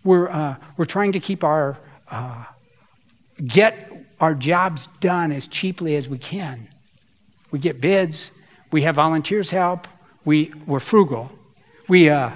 We're, 0.03 0.29
uh, 0.29 0.55
we're 0.75 0.85
trying 0.85 1.13
to 1.13 1.19
keep 1.19 1.43
our, 1.43 1.77
uh, 2.11 2.43
get 3.45 3.91
our 4.19 4.33
jobs 4.33 4.87
done 4.99 5.31
as 5.31 5.47
cheaply 5.47 5.95
as 5.95 6.09
we 6.09 6.17
can. 6.17 6.67
We 7.51 7.59
get 7.59 7.79
bids. 7.79 8.31
We 8.71 8.81
have 8.81 8.95
volunteers 8.95 9.49
help 9.51 9.87
we, 10.27 10.51
we're 10.65 10.81
frugal. 10.81 11.31
We, 11.87 12.09
uh, 12.09 12.31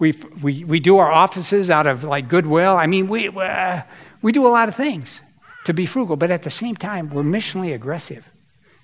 we, 0.00 0.10
we, 0.42 0.64
we 0.64 0.80
do 0.80 0.98
our 0.98 1.10
offices 1.10 1.70
out 1.70 1.86
of 1.86 2.02
like 2.02 2.28
goodwill. 2.28 2.76
I 2.76 2.86
mean, 2.88 3.06
we, 3.06 3.28
uh, 3.28 3.82
we 4.22 4.32
do 4.32 4.44
a 4.44 4.50
lot 4.50 4.68
of 4.68 4.74
things 4.74 5.20
to 5.66 5.72
be 5.72 5.86
frugal, 5.86 6.16
but 6.16 6.32
at 6.32 6.42
the 6.42 6.50
same 6.50 6.74
time, 6.74 7.10
we're 7.10 7.22
missionally 7.22 7.72
aggressive. 7.72 8.28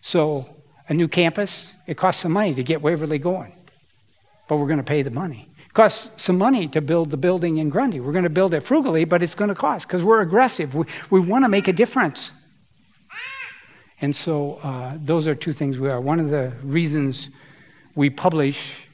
So, 0.03 0.49
a 0.89 0.95
new 0.95 1.09
campus, 1.09 1.73
it 1.89 1.97
costs 1.97 2.23
some 2.23 2.31
money 2.31 2.55
to 2.55 2.63
get 2.63 2.81
Waverly 2.81 3.19
going, 3.19 3.55
but 4.49 4.59
we're 4.59 4.69
going 4.69 4.79
to 4.79 4.85
pay 4.85 5.03
the 5.03 5.11
money 5.11 5.49
It 5.67 5.75
costs 5.75 6.11
some 6.17 6.39
money 6.39 6.69
to 6.69 6.81
build 6.81 7.11
the 7.11 7.17
building 7.17 7.59
in 7.59 7.71
Grundy. 7.71 7.99
We're 7.99 8.13
going 8.13 8.23
to 8.23 8.31
build 8.31 8.55
it 8.55 8.61
frugally, 8.61 9.05
but 9.05 9.25
it's 9.25 9.35
going 9.35 9.49
to 9.49 9.57
cost 9.57 9.89
because 9.89 10.05
we're 10.05 10.21
aggressive. 10.21 10.77
We, 10.77 10.85
we 11.11 11.19
want 11.19 11.45
to 11.45 11.49
make 11.49 11.67
a 11.67 11.73
difference. 11.73 12.31
And 14.01 14.15
so 14.15 14.61
uh, 14.63 14.97
those 14.97 15.27
are 15.27 15.35
two 15.35 15.53
things 15.53 15.81
we 15.81 15.91
are. 15.91 16.01
One 16.01 16.21
of 16.21 16.31
the 16.31 16.53
reasons 16.63 17.29
we 17.95 18.11
publish 18.11 18.87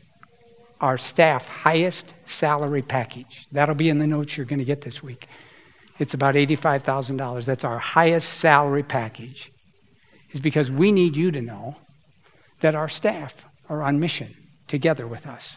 our 0.80 0.98
staff 0.98 1.48
highest 1.48 2.12
salary 2.26 2.82
package. 2.82 3.46
That'll 3.52 3.74
be 3.74 3.88
in 3.88 3.98
the 3.98 4.06
notes 4.06 4.36
you're 4.36 4.46
going 4.46 4.60
to 4.60 4.64
get 4.64 4.82
this 4.82 5.02
week. 5.02 5.26
It's 5.98 6.14
about 6.14 6.34
$85,000. 6.34 7.44
That's 7.44 7.64
our 7.64 7.78
highest 7.78 8.34
salary 8.34 8.82
package. 8.82 9.50
Is 10.30 10.40
because 10.40 10.70
we 10.70 10.92
need 10.92 11.16
you 11.16 11.30
to 11.30 11.40
know 11.40 11.76
that 12.60 12.74
our 12.74 12.88
staff 12.88 13.44
are 13.68 13.82
on 13.82 13.98
mission 13.98 14.34
together 14.66 15.06
with 15.06 15.26
us. 15.26 15.56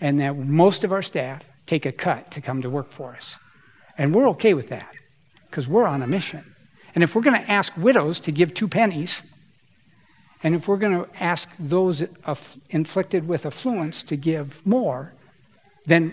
And 0.00 0.20
that 0.20 0.36
most 0.36 0.84
of 0.84 0.92
our 0.92 1.02
staff 1.02 1.48
take 1.66 1.84
a 1.86 1.92
cut 1.92 2.30
to 2.30 2.40
come 2.40 2.62
to 2.62 2.70
work 2.70 2.90
for 2.90 3.14
us. 3.14 3.36
And 3.98 4.14
we're 4.14 4.28
okay 4.30 4.54
with 4.54 4.68
that 4.68 4.94
because 5.50 5.66
we're 5.66 5.86
on 5.86 6.02
a 6.02 6.06
mission. 6.06 6.44
And 6.94 7.02
if 7.02 7.14
we're 7.14 7.22
going 7.22 7.40
to 7.40 7.50
ask 7.50 7.76
widows 7.76 8.20
to 8.20 8.32
give 8.32 8.54
two 8.54 8.68
pennies, 8.68 9.22
and 10.42 10.54
if 10.54 10.68
we're 10.68 10.76
going 10.76 11.04
to 11.04 11.08
ask 11.22 11.48
those 11.58 12.02
inflicted 12.70 13.26
with 13.26 13.46
affluence 13.46 14.02
to 14.04 14.16
give 14.16 14.64
more, 14.66 15.12
then 15.86 16.12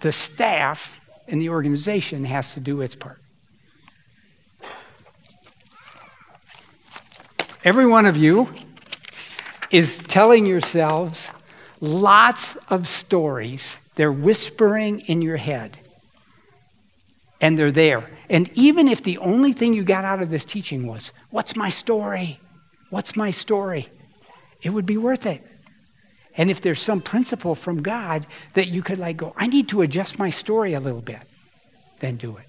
the 0.00 0.12
staff 0.12 1.00
in 1.26 1.38
the 1.38 1.50
organization 1.50 2.24
has 2.24 2.54
to 2.54 2.60
do 2.60 2.80
its 2.80 2.94
part. 2.94 3.20
Every 7.64 7.86
one 7.86 8.06
of 8.06 8.16
you 8.16 8.52
is 9.70 9.98
telling 9.98 10.46
yourselves 10.46 11.30
lots 11.80 12.56
of 12.70 12.88
stories. 12.88 13.76
They're 13.96 14.12
whispering 14.12 15.00
in 15.00 15.22
your 15.22 15.36
head, 15.36 15.78
and 17.40 17.58
they're 17.58 17.72
there. 17.72 18.08
And 18.30 18.48
even 18.54 18.88
if 18.88 19.02
the 19.02 19.18
only 19.18 19.52
thing 19.52 19.74
you 19.74 19.82
got 19.82 20.04
out 20.04 20.22
of 20.22 20.30
this 20.30 20.44
teaching 20.44 20.86
was, 20.86 21.10
What's 21.30 21.56
my 21.56 21.68
story? 21.68 22.40
What's 22.90 23.16
my 23.16 23.30
story? 23.30 23.88
It 24.62 24.70
would 24.70 24.86
be 24.86 24.96
worth 24.96 25.26
it. 25.26 25.44
And 26.36 26.50
if 26.50 26.60
there's 26.60 26.80
some 26.80 27.00
principle 27.00 27.54
from 27.54 27.82
God 27.82 28.26
that 28.54 28.68
you 28.68 28.82
could 28.82 28.98
like 28.98 29.16
go, 29.16 29.34
I 29.36 29.48
need 29.48 29.68
to 29.70 29.82
adjust 29.82 30.18
my 30.18 30.30
story 30.30 30.74
a 30.74 30.80
little 30.80 31.00
bit, 31.00 31.22
then 31.98 32.16
do 32.16 32.36
it. 32.36 32.46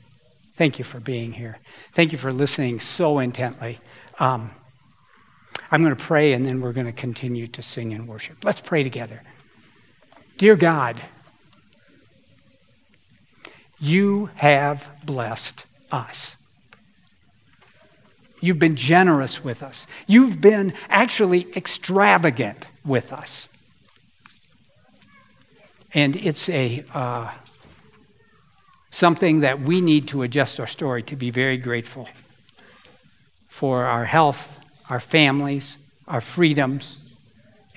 Thank 0.56 0.78
you 0.78 0.86
for 0.86 1.00
being 1.00 1.34
here. 1.34 1.58
Thank 1.94 2.12
you 2.12 2.18
for 2.18 2.32
listening 2.32 2.80
so 2.80 3.20
intently. 3.20 3.80
Um, 4.20 4.52
I'm 5.72 5.82
going 5.82 5.96
to 5.96 6.04
pray 6.04 6.34
and 6.34 6.46
then 6.46 6.62
we're 6.62 6.74
going 6.74 6.86
to 6.86 6.92
continue 6.92 7.48
to 7.48 7.62
sing 7.62 7.94
and 7.94 8.08
worship. 8.08 8.44
Let's 8.44 8.62
pray 8.62 8.84
together. 8.84 9.24
Dear 10.38 10.56
God, 10.56 11.02
you 13.80 14.30
have 14.36 14.92
blessed 15.04 15.66
us. 15.92 16.36
You've 18.42 18.60
been 18.60 18.76
generous 18.76 19.44
with 19.44 19.62
us. 19.62 19.86
You've 20.08 20.40
been 20.40 20.74
actually 20.90 21.48
extravagant 21.56 22.70
with 22.86 23.12
us. 23.12 23.48
And 25.94 26.16
it's 26.16 26.48
a 26.50 26.84
uh, 26.94 27.32
something 28.92 29.42
that 29.42 29.62
we 29.62 29.82
need 29.82 30.08
to 30.10 30.22
adjust 30.22 30.60
our 30.60 30.68
story 30.68 31.04
to 31.04 31.16
be 31.16 31.32
very 31.32 31.58
grateful 31.58 32.08
for 33.48 33.86
our 33.86 34.06
health, 34.06 34.58
our 34.90 35.00
families, 35.00 35.78
our 36.08 36.22
freedoms, 36.22 36.98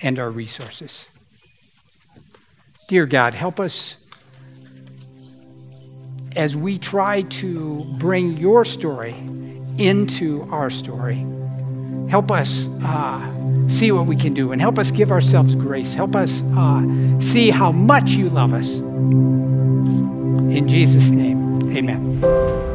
and 0.01 0.19
our 0.19 0.29
resources. 0.29 1.05
Dear 2.87 3.05
God, 3.05 3.33
help 3.33 3.59
us 3.59 3.97
as 6.35 6.55
we 6.55 6.77
try 6.77 7.21
to 7.21 7.83
bring 7.97 8.37
your 8.37 8.65
story 8.65 9.13
into 9.77 10.47
our 10.51 10.69
story. 10.69 11.25
Help 12.09 12.31
us 12.31 12.69
uh, 12.83 13.67
see 13.67 13.91
what 13.91 14.05
we 14.05 14.15
can 14.15 14.33
do 14.33 14.51
and 14.51 14.61
help 14.61 14.77
us 14.77 14.91
give 14.91 15.11
ourselves 15.11 15.55
grace. 15.55 15.93
Help 15.93 16.15
us 16.15 16.43
uh, 16.55 17.19
see 17.19 17.49
how 17.49 17.71
much 17.71 18.11
you 18.11 18.29
love 18.29 18.53
us. 18.53 18.77
In 20.53 20.67
Jesus' 20.67 21.09
name, 21.09 21.75
amen. 21.75 22.72